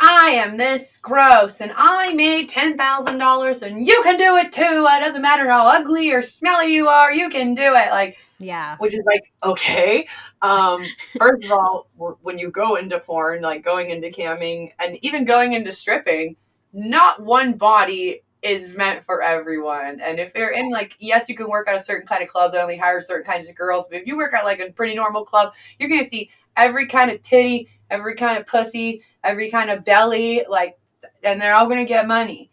[0.00, 4.86] I am this gross and I made $10,000 and you can do it too.
[4.90, 7.90] It doesn't matter how ugly or smelly you are, you can do it.
[7.90, 8.76] Like, Yeah.
[8.78, 10.06] which is like okay
[10.42, 10.82] um
[11.18, 11.88] first of all
[12.22, 16.36] when you go into porn like going into camming and even going into stripping
[16.72, 21.48] not one body is meant for everyone and if you're in like yes you can
[21.48, 23.98] work at a certain kind of club that only hires certain kinds of girls but
[24.00, 27.22] if you work at like a pretty normal club you're gonna see every kind of
[27.22, 30.78] titty every kind of pussy every kind of belly like
[31.22, 32.50] and they're all gonna get money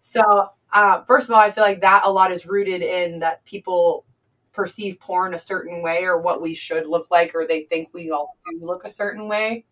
[0.00, 3.44] so uh, first of all i feel like that a lot is rooted in that
[3.44, 4.04] people
[4.58, 8.10] perceive porn a certain way or what we should look like or they think we
[8.10, 9.64] all do look a certain way.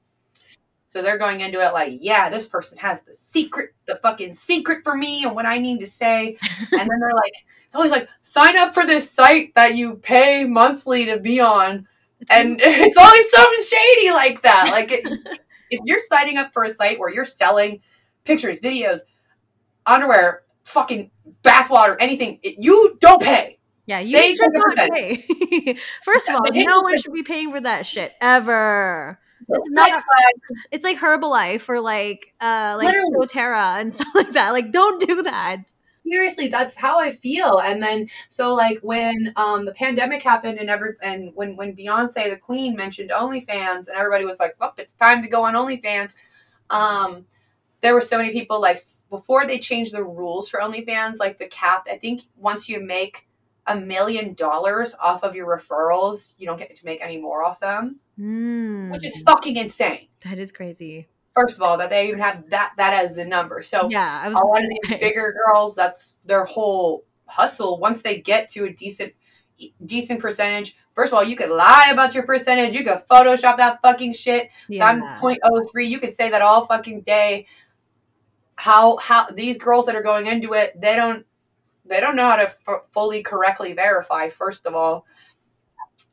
[0.86, 4.84] So they're going into it like, yeah, this person has the secret, the fucking secret
[4.84, 6.38] for me and what I need to say.
[6.70, 7.34] and then they're like,
[7.66, 11.88] it's always like, sign up for this site that you pay monthly to be on.
[12.30, 14.70] And it's always something shady like that.
[14.70, 15.38] Like, it,
[15.70, 17.80] if you're signing up for a site where you're selling
[18.24, 19.00] pictures, videos,
[19.84, 21.10] underwear, fucking
[21.42, 23.58] bathwater, anything, it, you don't pay.
[23.86, 25.16] yeah, you they should not pay.
[26.02, 29.18] First of all, no one should be paying for that shit ever.
[29.48, 30.02] It's not
[30.72, 33.26] it's like Herbalife or like uh like Literally.
[33.26, 34.50] doTERRA and stuff like that.
[34.50, 35.72] Like don't do that.
[36.09, 37.59] Seriously that's how i feel.
[37.59, 42.30] And then so like when um the pandemic happened and every and when when beyonce
[42.30, 46.16] the queen mentioned onlyfans and everybody was like well it's time to go on onlyfans
[46.70, 47.26] um
[47.82, 48.78] there were so many people like
[49.11, 53.26] before they changed the rules for onlyfans like the cap i think once you make
[53.66, 57.61] a million dollars off of your referrals you don't get to make any more off
[57.61, 60.09] them Mm, which is fucking insane.
[60.22, 61.09] That is crazy.
[61.37, 63.62] First of all that they even have that that as the number.
[63.62, 67.78] So Yeah, a lot of these bigger girls that's their whole hustle.
[67.78, 69.12] Once they get to a decent
[69.84, 72.74] decent percentage first of all you could lie about your percentage.
[72.74, 74.51] You could photoshop that fucking shit.
[74.68, 74.87] Yeah.
[74.87, 77.47] i'm 0.03 you could say that all fucking day.
[78.57, 81.26] How how these girls that are going into it they don't
[81.84, 85.07] they don't know how to f- fully correctly verify first of all.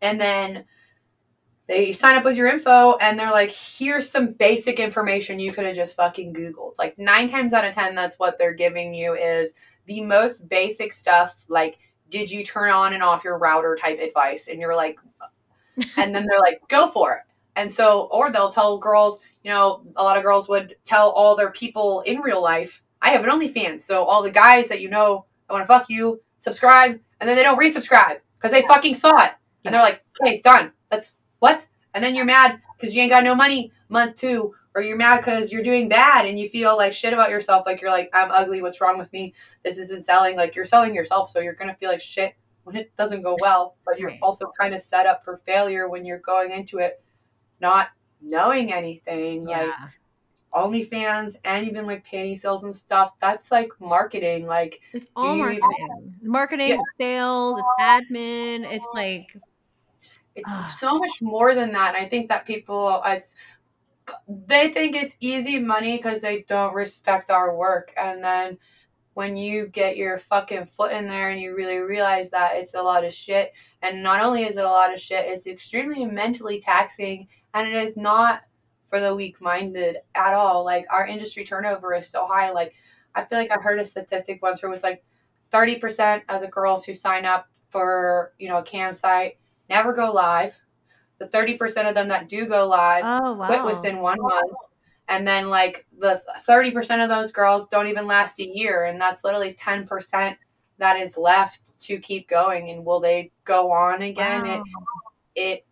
[0.02, 0.66] And then
[1.68, 5.66] they sign up with your info and they're like here's some basic information you could
[5.66, 6.78] have just fucking googled.
[6.78, 9.54] Like nine times out of ten that's what they're giving you is
[9.86, 13.76] the most basic stuff like did you turn on and off your router?
[13.80, 14.48] type advice.
[14.48, 15.00] And you're like
[15.98, 17.22] and then they're like go for it.
[17.56, 21.36] And so or they'll tell girls you know a lot of girls would tell all
[21.36, 24.90] their people in real life i have an onlyfans so all the guys that you
[24.90, 27.00] know I want to fuck you subscribe.
[27.20, 29.32] And then they don't resubscribe because they fucking saw it.
[29.66, 30.74] And they're like okay done.
[30.90, 34.82] That's what and then you're mad because you ain't got no money month two or
[34.82, 37.92] you're mad because you're doing bad and you feel like shit about yourself like you're
[37.92, 39.34] like i'm ugly what's wrong with me
[39.64, 42.34] this isn't selling like you're selling yourself so you're gonna feel like shit
[42.64, 44.20] when it doesn't go well but you're Right.
[44.22, 47.04] also kind of set up for failure when you're going into it
[47.60, 47.90] not
[48.22, 49.88] knowing anything like yeah.
[50.54, 53.14] OnlyFans and even like panty sales and stuff.
[53.20, 54.46] That's like marketing.
[54.46, 56.16] Like It's all you even- marketing.
[56.22, 56.78] Marketing, Yeah.
[57.02, 59.36] sales, it's admin, it's like
[60.36, 61.96] it's so much more than that.
[61.96, 63.36] And I think that people, it's,
[64.28, 67.94] they think it's easy money because they don't respect our work.
[67.98, 68.58] And then
[69.14, 72.82] when you get your fucking foot in there and you really realize that it's a
[72.82, 76.60] lot of shit, and not only is it a lot of shit, it's extremely mentally
[76.60, 78.42] taxing and it is not
[78.90, 80.66] for the weak minded at all.
[80.66, 82.52] Like our industry turnover is so high.
[82.52, 82.74] Like
[83.16, 85.04] I feel like I heard a statistic once where it was like
[85.52, 89.38] 30% of the girls who sign up for, you know, a cam site
[89.74, 90.58] never go live.
[91.20, 93.48] The 30% of them that do go live oh, wow.
[93.48, 94.52] quit within one month.
[95.08, 98.86] And then like the 30% of those girls don't even last a year.
[98.86, 100.38] And that's literally 10%
[100.80, 102.70] that is left to keep going.
[102.70, 104.46] And will they go on again?
[104.46, 104.64] Wow.
[105.36, 105.66] It, it,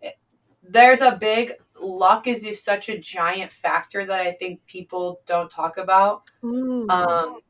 [0.00, 0.14] it,
[0.62, 5.50] there's a big luck is just such a giant factor that I think people don't
[5.50, 6.30] talk about.
[6.44, 6.86] Ooh.
[6.88, 7.40] Um,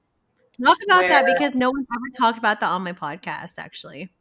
[0.62, 4.12] Talk about where- that because no one's ever talked about that on my podcast, actually.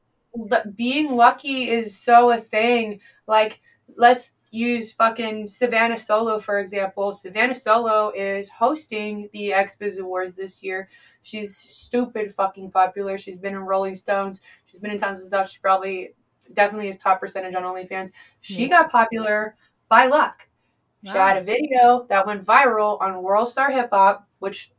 [0.76, 3.00] Being lucky is so a thing.
[3.28, 3.62] Like,
[3.98, 7.12] let's use fucking Savannah Solo for example.
[7.12, 10.90] Savannah Solo is hosting the XBiz Awards this year.
[11.24, 13.18] She's stupid fucking popular.
[13.18, 14.42] She's been in Rolling Stones.
[14.66, 15.50] She's been in tons of stuff.
[15.50, 16.14] She probably
[16.54, 18.12] definitely is top percentage on OnlyFans.
[18.42, 18.70] She Yeah.
[18.70, 19.56] got popular
[19.90, 20.48] by luck.
[21.06, 24.72] She had a video that went viral on World Star Hip Hop, which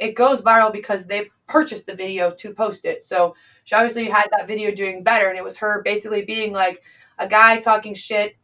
[0.00, 3.02] it goes viral because they purchased the video to post it.
[3.02, 6.82] So she obviously had that video doing better, and it was her basically being like
[7.18, 8.36] a guy talking shit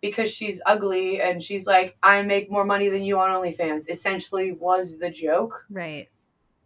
[0.00, 4.52] because she's ugly, and she's like, "I make more money than you on OnlyFans." Essentially,
[4.52, 6.08] was the joke, Right.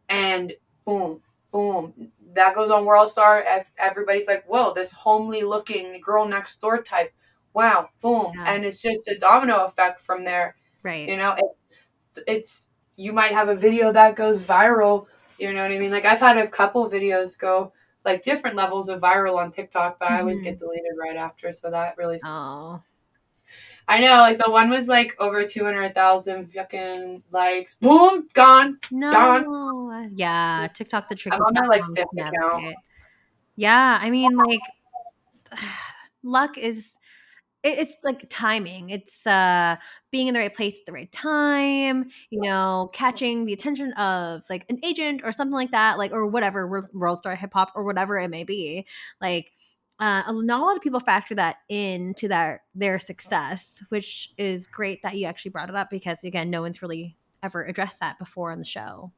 [0.09, 0.55] and
[0.85, 1.21] boom,
[1.53, 3.43] boom, that goes on World Star.
[3.43, 7.13] ev- Everybody's like, "Whoa, this homely looking girl next door type."
[7.55, 8.45] Wow, boom, Yeah.
[8.55, 10.57] and it's just a domino effect from there.
[10.83, 11.09] Right.
[11.09, 15.07] You know, it, it's you might have a video that goes viral.
[15.39, 15.91] You know what I mean?
[15.91, 17.73] Like I've had a couple videos go
[18.05, 20.45] like different levels of viral on TikTok, but I always Mhm.
[20.45, 21.53] get deleted right after.
[21.53, 22.19] So that really.
[22.25, 22.81] Oh.
[23.89, 27.77] I know, like the one was like over two hundred thousand fucking likes.
[27.77, 28.79] Boom, gone.
[28.91, 30.09] No.
[30.15, 31.35] Yeah, TikTok's the trick.
[31.35, 32.77] I'm on my, like, fifth account.
[33.55, 34.61] Yeah, I mean, like,
[36.25, 36.99] luck is
[37.67, 38.91] it's like timing.
[38.91, 39.77] It's uh
[40.11, 42.11] being in the right place at the right time.
[42.31, 46.27] You know, catching the attention of like an agent or something like that, like or
[46.27, 48.87] whatever World- Star Hip Hop or whatever it may be.
[49.21, 49.53] Like,
[49.99, 55.03] uh, not a lot of people factor that into their their success, which is great
[55.03, 58.53] that you actually brought it up because again, no one's really ever addressed that before
[58.53, 59.13] on the show.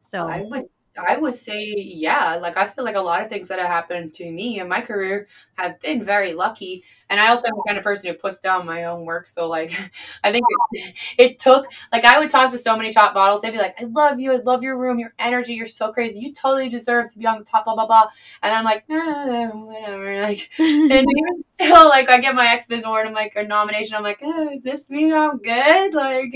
[0.00, 0.64] So I would
[0.96, 2.36] I would say yeah.
[2.36, 4.80] Like I feel like a lot of things that have happened to me in my
[4.80, 6.84] career have been very lucky.
[7.10, 9.28] And I also am the kind of person who puts down my own work.
[9.28, 9.72] So like
[10.24, 13.42] I think it, it took like I would talk to so many top models.
[13.42, 16.20] They'd be like, I love you, I love your room, your energy, you're so crazy.
[16.20, 18.06] You totally deserve to be on the top, blah blah blah.
[18.42, 20.14] And I'm like, eh, whatever.
[20.24, 23.96] Like and even still like I get my X Biz award, I'm like a nomination,
[23.96, 25.92] I'm like, eh, does this mean I'm good?
[25.94, 26.34] Like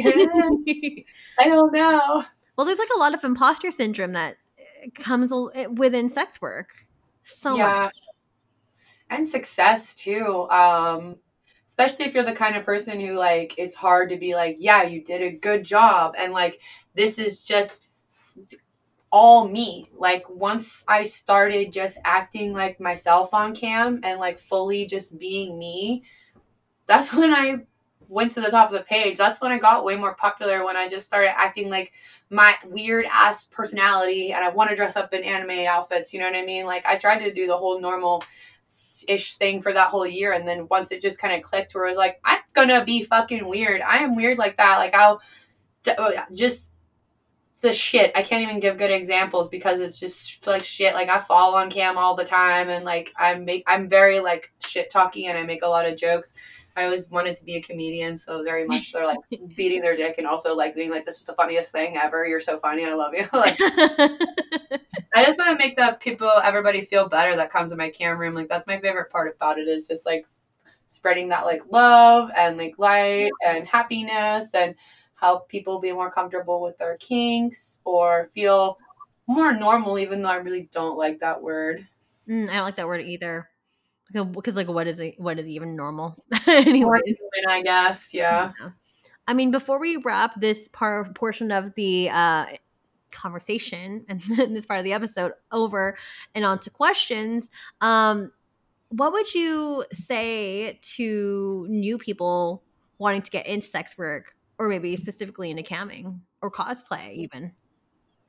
[1.39, 2.25] I don't know.
[2.57, 4.37] well, there's like a lot of imposter syndrome that
[4.95, 5.33] comes
[5.77, 6.87] within sex work.
[7.23, 7.93] So much.
[9.11, 11.17] and success too um
[11.67, 14.83] especially if you're the kind of person who like it's hard to be like yeah
[14.83, 16.61] you did a good job and like
[16.95, 17.87] this is just
[19.11, 24.85] all me like once i started just acting like myself on cam and like fully
[24.87, 26.03] just being me
[26.87, 27.57] that's when i
[28.09, 29.19] went to the top of the page.
[29.19, 31.93] That's when i got way more popular when i just started acting like
[32.31, 36.27] my weird ass personality and i want to dress up in anime outfits you know
[36.27, 36.67] what i mean?
[36.67, 38.23] Like i tried to do the whole normal
[39.09, 41.87] ish thing for that whole year and then once it just kind of clicked where
[41.87, 43.81] it was like i'm gonna be fucking weird.
[43.81, 44.79] I am weird like that.
[44.79, 45.21] Like i'll
[45.83, 46.73] d- oh, just
[47.61, 48.13] the shit.
[48.15, 50.95] I can't even give good examples because it's just like shit.
[50.95, 54.51] Like i fall on cam all the time and like i make i'm very like
[54.61, 56.35] shit talking and i make a lot of jokes
[56.79, 59.19] i always wanted to be a comedian so very much they're like
[59.57, 62.41] beating their dick and also like being like this is the funniest thing ever you're
[62.41, 63.59] so funny i love you like
[65.15, 68.19] I just want to make the people, everybody feel better that comes in my camera
[68.19, 68.35] room.
[68.35, 70.27] Like that's my favorite part about it is just like
[70.87, 74.75] spreading that like love and like light and happiness and
[75.15, 78.79] help people be more comfortable with their kinks or feel
[79.27, 81.87] more normal, even though I really don't like that word.
[82.29, 83.49] Mm, I don't like that word either.
[84.13, 85.15] Because like, what is it?
[85.19, 86.25] What is even normal?
[86.49, 87.01] Anyway,
[87.49, 88.15] I guess.
[88.15, 88.53] Yeah.
[89.27, 92.47] I mean, before we wrap this part portion of the uh,
[93.13, 95.97] conversation and this part of the episode over
[96.35, 97.51] and on to questions,
[97.81, 98.33] um,
[98.89, 102.63] what would you say to new people
[102.97, 107.55] wanting to get into sex work, or maybe specifically into camming or cosplay, even?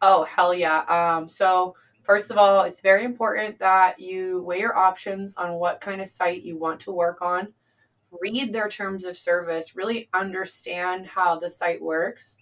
[0.02, 0.80] Oh hell yeah.
[1.18, 1.76] Um, so
[2.10, 6.08] first of all, it's very important that you weigh your options on what kind of
[6.08, 7.54] site you want to work on.
[8.20, 12.40] Read their terms of service, really understand how the site works.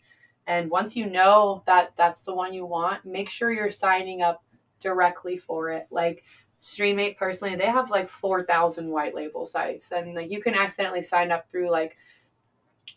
[0.48, 4.42] And once you know that that's the one you want, make sure you're signing up
[4.80, 5.88] directly for it.
[5.92, 6.24] Like
[6.58, 11.30] Streamate personally, they have like 4,000 white label sites and like you can accidentally sign
[11.30, 11.98] up through like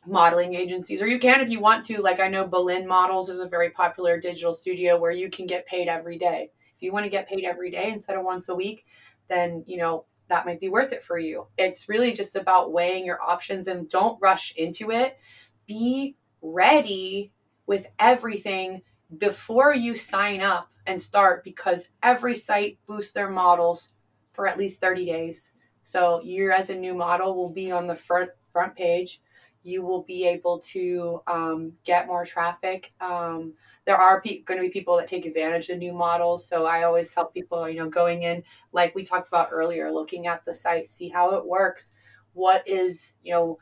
[0.06, 3.40] modeling agencies or you can if you want to like i know Boleyn models is
[3.40, 6.48] a very popular digital studio where you can get paid every day
[6.80, 8.86] if you want to get paid every day instead of once a week
[9.28, 11.48] then you know that might be worth it for you.
[11.58, 15.18] It's really just about weighing your options and don't rush into it.
[15.66, 17.32] Be ready
[17.66, 18.82] with everything
[19.18, 23.90] before you sign up and start because every site boosts their models
[24.30, 25.52] for at least 30 days.
[25.82, 29.20] So you as a new model will be on the front front page
[29.62, 32.92] you will be able to um, get more traffic.
[33.00, 33.54] Um,
[33.84, 36.46] there are pe- going to be people that take advantage of new models.
[36.48, 38.42] So I always tell people, you know, going in,
[38.72, 41.92] like we talked about earlier, looking at the site, see how it works.
[42.32, 43.58] What is, you know,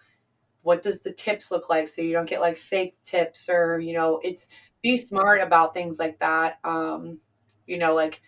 [0.62, 3.92] what does the tips look like so you don't get like fake tips or, you
[3.92, 4.48] know, it's
[4.82, 6.58] be smart about things like that.
[6.62, 7.18] Um,
[7.66, 8.20] you know, like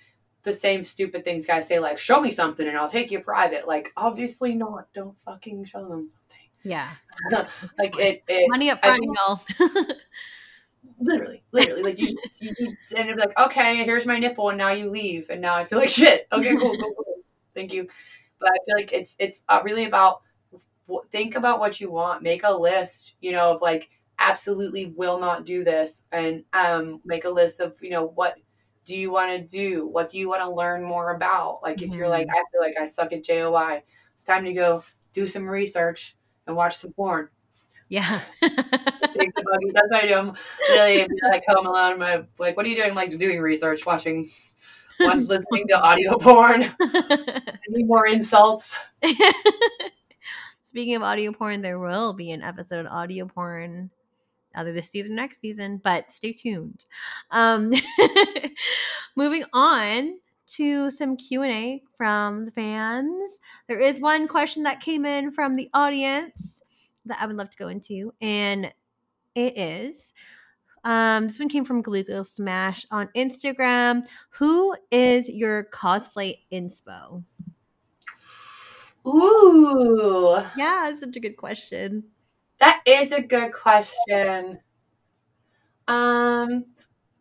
[0.43, 3.68] the same stupid things guys say, like, show me something and I'll take you private.
[3.68, 4.93] Like, obviously not.
[4.93, 6.30] Don't fucking show them something.
[6.62, 6.88] Yeah.
[7.78, 9.40] like it, it, Money up front, y'all.
[11.00, 11.82] literally, literally.
[11.82, 15.56] Like you, you be like, okay, here's my nipple, and now you leave, and now
[15.56, 16.26] I feel like shit.
[16.32, 17.16] Okay, cool, cool, cool.
[17.54, 17.88] Thank you.
[18.38, 20.22] But I feel like it's it's uh, really about
[21.11, 22.22] think about what you want.
[22.22, 27.24] Make a list, you know, of like absolutely will not do this, and um, make
[27.24, 28.36] a list of you know what
[28.86, 29.86] do you want to do?
[29.86, 31.61] What do you want to learn more about?
[31.62, 31.98] Like if mm-hmm.
[31.98, 33.82] you're like, I feel like I suck at JOI,
[34.14, 34.82] it's time to go
[35.12, 36.16] do some research
[36.47, 37.28] and watch some porn.
[37.91, 38.20] Yeah.
[38.41, 40.14] That's what I do.
[40.14, 40.32] I'm
[40.70, 41.99] really like home alone.
[41.99, 42.91] My like, what are you doing?
[42.91, 44.28] I'm like doing research, watching,
[45.01, 46.62] watching listening to audio porn.
[47.68, 48.78] Any more insults?
[50.62, 53.91] Speaking of audio porn, there will be an episode of audio porn
[54.55, 56.86] either this season next season, but stay tuned.
[57.32, 57.72] Um,
[59.16, 60.18] moving on
[60.57, 63.38] to some Q&A from the fans.
[63.68, 66.62] There is one question that came in from the audience
[67.07, 68.72] that I would love to go into and
[69.34, 70.12] it is
[70.84, 74.05] um, this one came from Galugo Smash on Instagram.
[74.30, 77.22] Who is your cosplay inspo?
[79.07, 80.36] Ooh.
[80.57, 82.05] Yeah, that's such a good question.
[82.61, 84.61] That is a good question.
[85.88, 86.66] Um,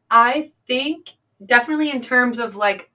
[0.10, 1.14] I think
[1.46, 2.89] definitely in terms of like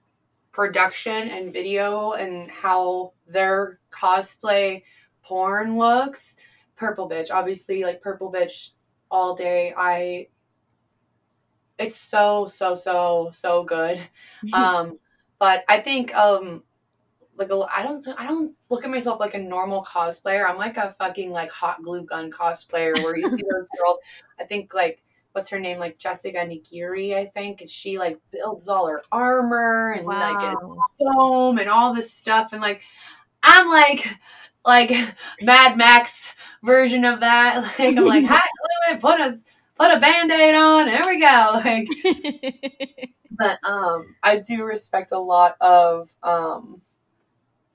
[0.55, 4.83] production and video and how their cosplay
[5.21, 6.37] porn looks.
[6.77, 8.71] Purple Bitch, obviously, like Purple Bitch
[9.11, 9.73] all day.
[9.75, 10.27] I
[11.77, 13.99] it's so so so so good.
[14.53, 14.97] um,
[15.39, 16.63] but I think um
[17.37, 20.49] like a, I don't I don't look at myself like a normal cosplayer.
[20.49, 23.97] I'm like a fucking like hot glue gun cosplayer where you see those girls.
[24.39, 25.03] I think like
[25.35, 29.91] what's her name like Jessica Nigri I think and she like builds all her armor
[29.91, 30.33] and wow.
[30.33, 30.57] like
[30.97, 32.81] foam and all this stuff and like
[33.43, 34.17] I'm like
[34.65, 34.91] like
[35.41, 36.33] Mad Max
[36.63, 37.75] version of that.
[37.79, 38.43] Like I'm like hot
[38.87, 39.37] glue it put a
[39.77, 40.85] put a band-aid on.
[40.87, 41.61] There we go.
[41.65, 46.81] Like but um I do respect a lot of um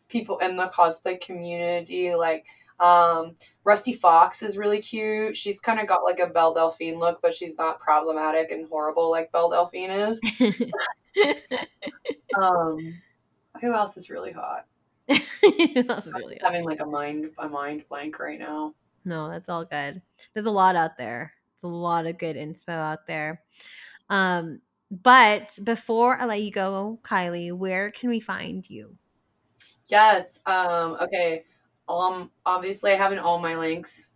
[0.08, 2.46] people in the cosplay community like
[2.80, 5.36] um, Rusty Fox is really cute.
[5.36, 9.10] She's kind of got like a Belle Delphine look, but she's not problematic and horrible
[9.10, 10.20] like Belle Delphine is.
[12.40, 13.00] um,
[13.60, 14.66] who else is really hot?
[15.08, 18.74] who else really I'm having like a mind a mind blank right now.
[19.04, 20.00] No, that's all good.
[20.34, 21.32] There's a lot out there.
[21.54, 23.42] It's a lot of good inspo out there.
[24.08, 28.96] Um, but before I let you go, Kiley, where can we find you?
[29.88, 30.40] Yes.
[30.46, 31.44] Um, okay.
[31.98, 34.08] Um, obviously, I have in all my links.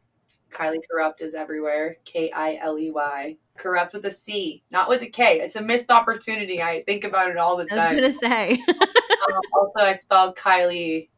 [0.50, 1.96] Kiley Corrupt is everywhere.
[2.04, 3.36] K I L E Y.
[3.56, 5.40] Corrupt with a C, not with a K.
[5.40, 6.62] It's a missed opportunity.
[6.62, 7.78] I think about it all the time.
[7.78, 8.52] I was gonna say.
[8.68, 11.08] um, also, I spelled Kiley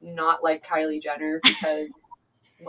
[0.00, 1.88] not like Kylie Jenner because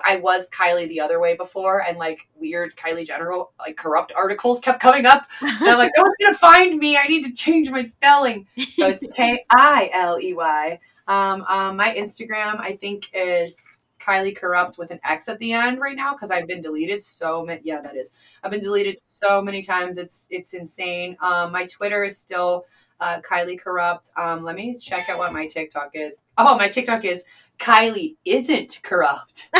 [0.03, 4.59] I was Kylie the other way before, and like weird Kylie Jenner like corrupt articles
[4.59, 6.97] kept coming up, and I'm like, no one's gonna find me.
[6.97, 8.47] I need to change my spelling.
[8.75, 10.79] So it's K I L E Y.
[11.07, 15.79] Um, um, my Instagram, I think, is Kiley Corrupt with an X at the end
[15.79, 17.61] right now because I've been deleted so many.
[17.63, 18.11] Yeah, that is.
[18.43, 19.97] I've been deleted so many times.
[19.97, 21.17] It's it's insane.
[21.21, 22.65] Um, my Twitter is still
[22.99, 24.11] uh, Kiley Corrupt.
[24.17, 26.19] Um, let me check out what my TikTok is.
[26.37, 27.23] Oh, my TikTok is
[27.57, 29.49] Kiley isn't corrupt.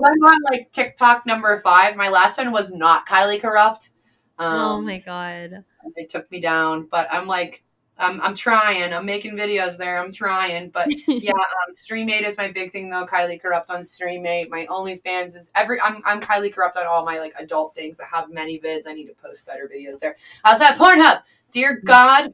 [0.00, 1.96] on like TikTok number five.
[1.96, 3.90] My last one was not Kiley Corrupt.
[4.38, 5.64] Um, oh my god.
[5.96, 7.64] They took me down, but I'm like,
[7.98, 8.92] I'm, I'm trying.
[8.92, 9.98] I'm making videos there.
[9.98, 13.06] I'm trying, but yeah, um, Streamate is my big thing though.
[13.06, 14.48] Kiley Corrupt on Streamate.
[14.50, 15.80] My OnlyFans is every.
[15.80, 18.00] I'm, I'm Kiley Corrupt on all my like adult things.
[18.00, 18.86] I have many vids.
[18.86, 20.16] I need to post better videos there.
[20.44, 21.22] I also have Pornhub.
[21.50, 22.32] Dear God,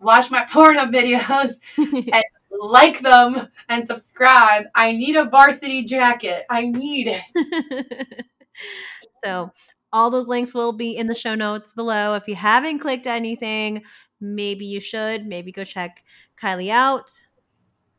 [0.00, 1.54] watch my Pornhub videos
[2.12, 4.64] and like them and subscribe.
[4.74, 6.44] I need a varsity jacket.
[6.50, 8.26] I need it.
[9.24, 9.50] so
[9.92, 12.14] all those links will be in the show notes below.
[12.14, 13.82] If you haven't clicked anything,
[14.20, 15.26] maybe you should.
[15.26, 16.02] Maybe go check
[16.40, 17.10] Kiley out.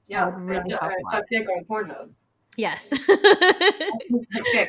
[0.08, 2.10] Yeah, really I suck dick on Pornhub.
[2.56, 2.92] Yes.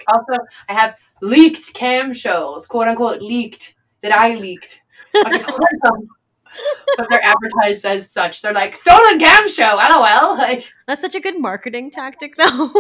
[0.09, 4.83] also, I have leaked cam shows, quote unquote leaked, that I leaked.
[5.12, 8.43] but they're advertised as such.
[8.43, 9.77] They're like stolen cam show.
[9.77, 10.37] LOL.
[10.39, 12.70] Like that's such a good marketing tactic, though.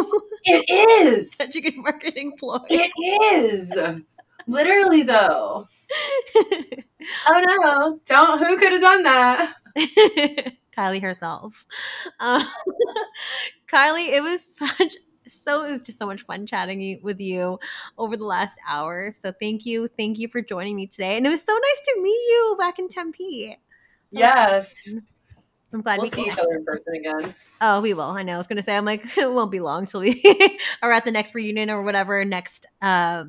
[0.44, 2.58] it is such a good marketing ploy.
[2.68, 2.92] It
[3.34, 3.72] is
[4.48, 5.68] literally though.
[7.28, 8.00] oh no!
[8.06, 8.38] Don't.
[8.38, 9.54] Who could have done that?
[10.76, 11.66] Kiley herself.
[12.18, 12.44] Uh,
[13.68, 14.96] Kiley, it was such
[15.26, 17.58] so it was just so much fun chatting with you
[17.98, 19.10] over the last hour.
[19.10, 22.02] So thank you, thank you for joining me today, and it was so nice to
[22.02, 23.58] meet you back in Tempe.
[24.10, 24.88] Yes.
[25.72, 27.34] I'm glad we'll we see each other in person again.
[27.60, 28.02] Oh, we will.
[28.02, 28.34] I know.
[28.34, 31.04] I was going to say, I'm like, it won't be long till we are at
[31.04, 33.24] the next reunion or whatever next uh,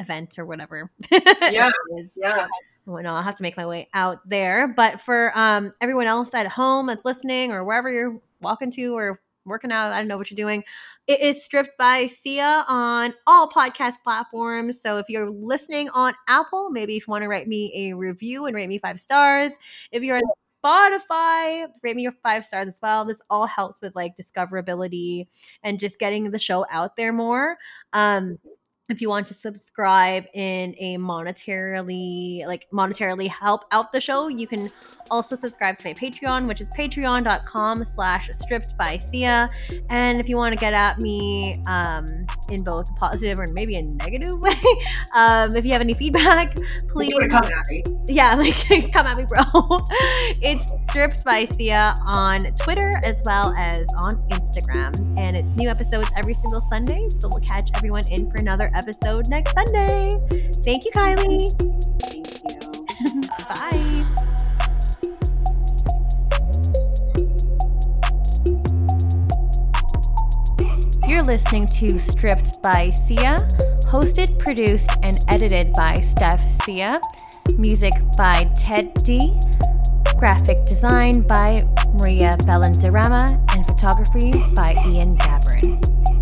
[0.00, 0.90] event or whatever.
[1.50, 1.70] Yeah.
[2.16, 2.46] yeah.
[2.88, 4.68] Oh, no, I'll have to make my way out there.
[4.68, 9.20] But for um, everyone else at home that's listening or wherever you're walking to or
[9.44, 10.64] working out, I don't know what you're doing.
[11.06, 14.80] It is stripped by Sia on all podcast platforms.
[14.80, 18.46] So if you're listening on Apple, maybe if you want to write me a review
[18.46, 19.52] and rate me five stars.
[19.90, 20.22] If you're on
[20.64, 23.04] Spotify, rate me your five stars as well.
[23.04, 25.26] This all helps with like discoverability
[25.62, 27.56] and just getting the show out there more.
[27.92, 28.38] Um,
[28.88, 34.46] if you want to subscribe in a monetarily like monetarily help out the show you
[34.46, 34.70] can
[35.10, 39.48] also subscribe to my patreon which is patreon.com slash stripped by sia.
[39.90, 42.06] And if you want to get at me um,
[42.48, 44.54] in both positive or maybe a negative way
[45.14, 46.56] um, if you have any feedback
[46.88, 47.84] please come at me.
[48.08, 49.42] Yeah like come at me bro.
[50.42, 54.96] It's stripped by sia on twitter as well as on instagram.
[55.18, 59.28] And it's new episodes every single sunday so we'll catch everyone in for another episode
[59.28, 60.10] next Sunday.
[60.62, 61.50] Thank you, Kiley.
[62.02, 62.60] Thank you.
[63.48, 64.04] Bye.
[71.08, 73.38] You're listening to Stripped by Sia,
[73.88, 77.00] hosted, produced, and edited by Steph Sia.
[77.56, 79.40] Music by Ted D.
[80.18, 81.62] Graphic design by
[82.00, 86.15] Maria Bellandarama, and photography by Ian Dabrin.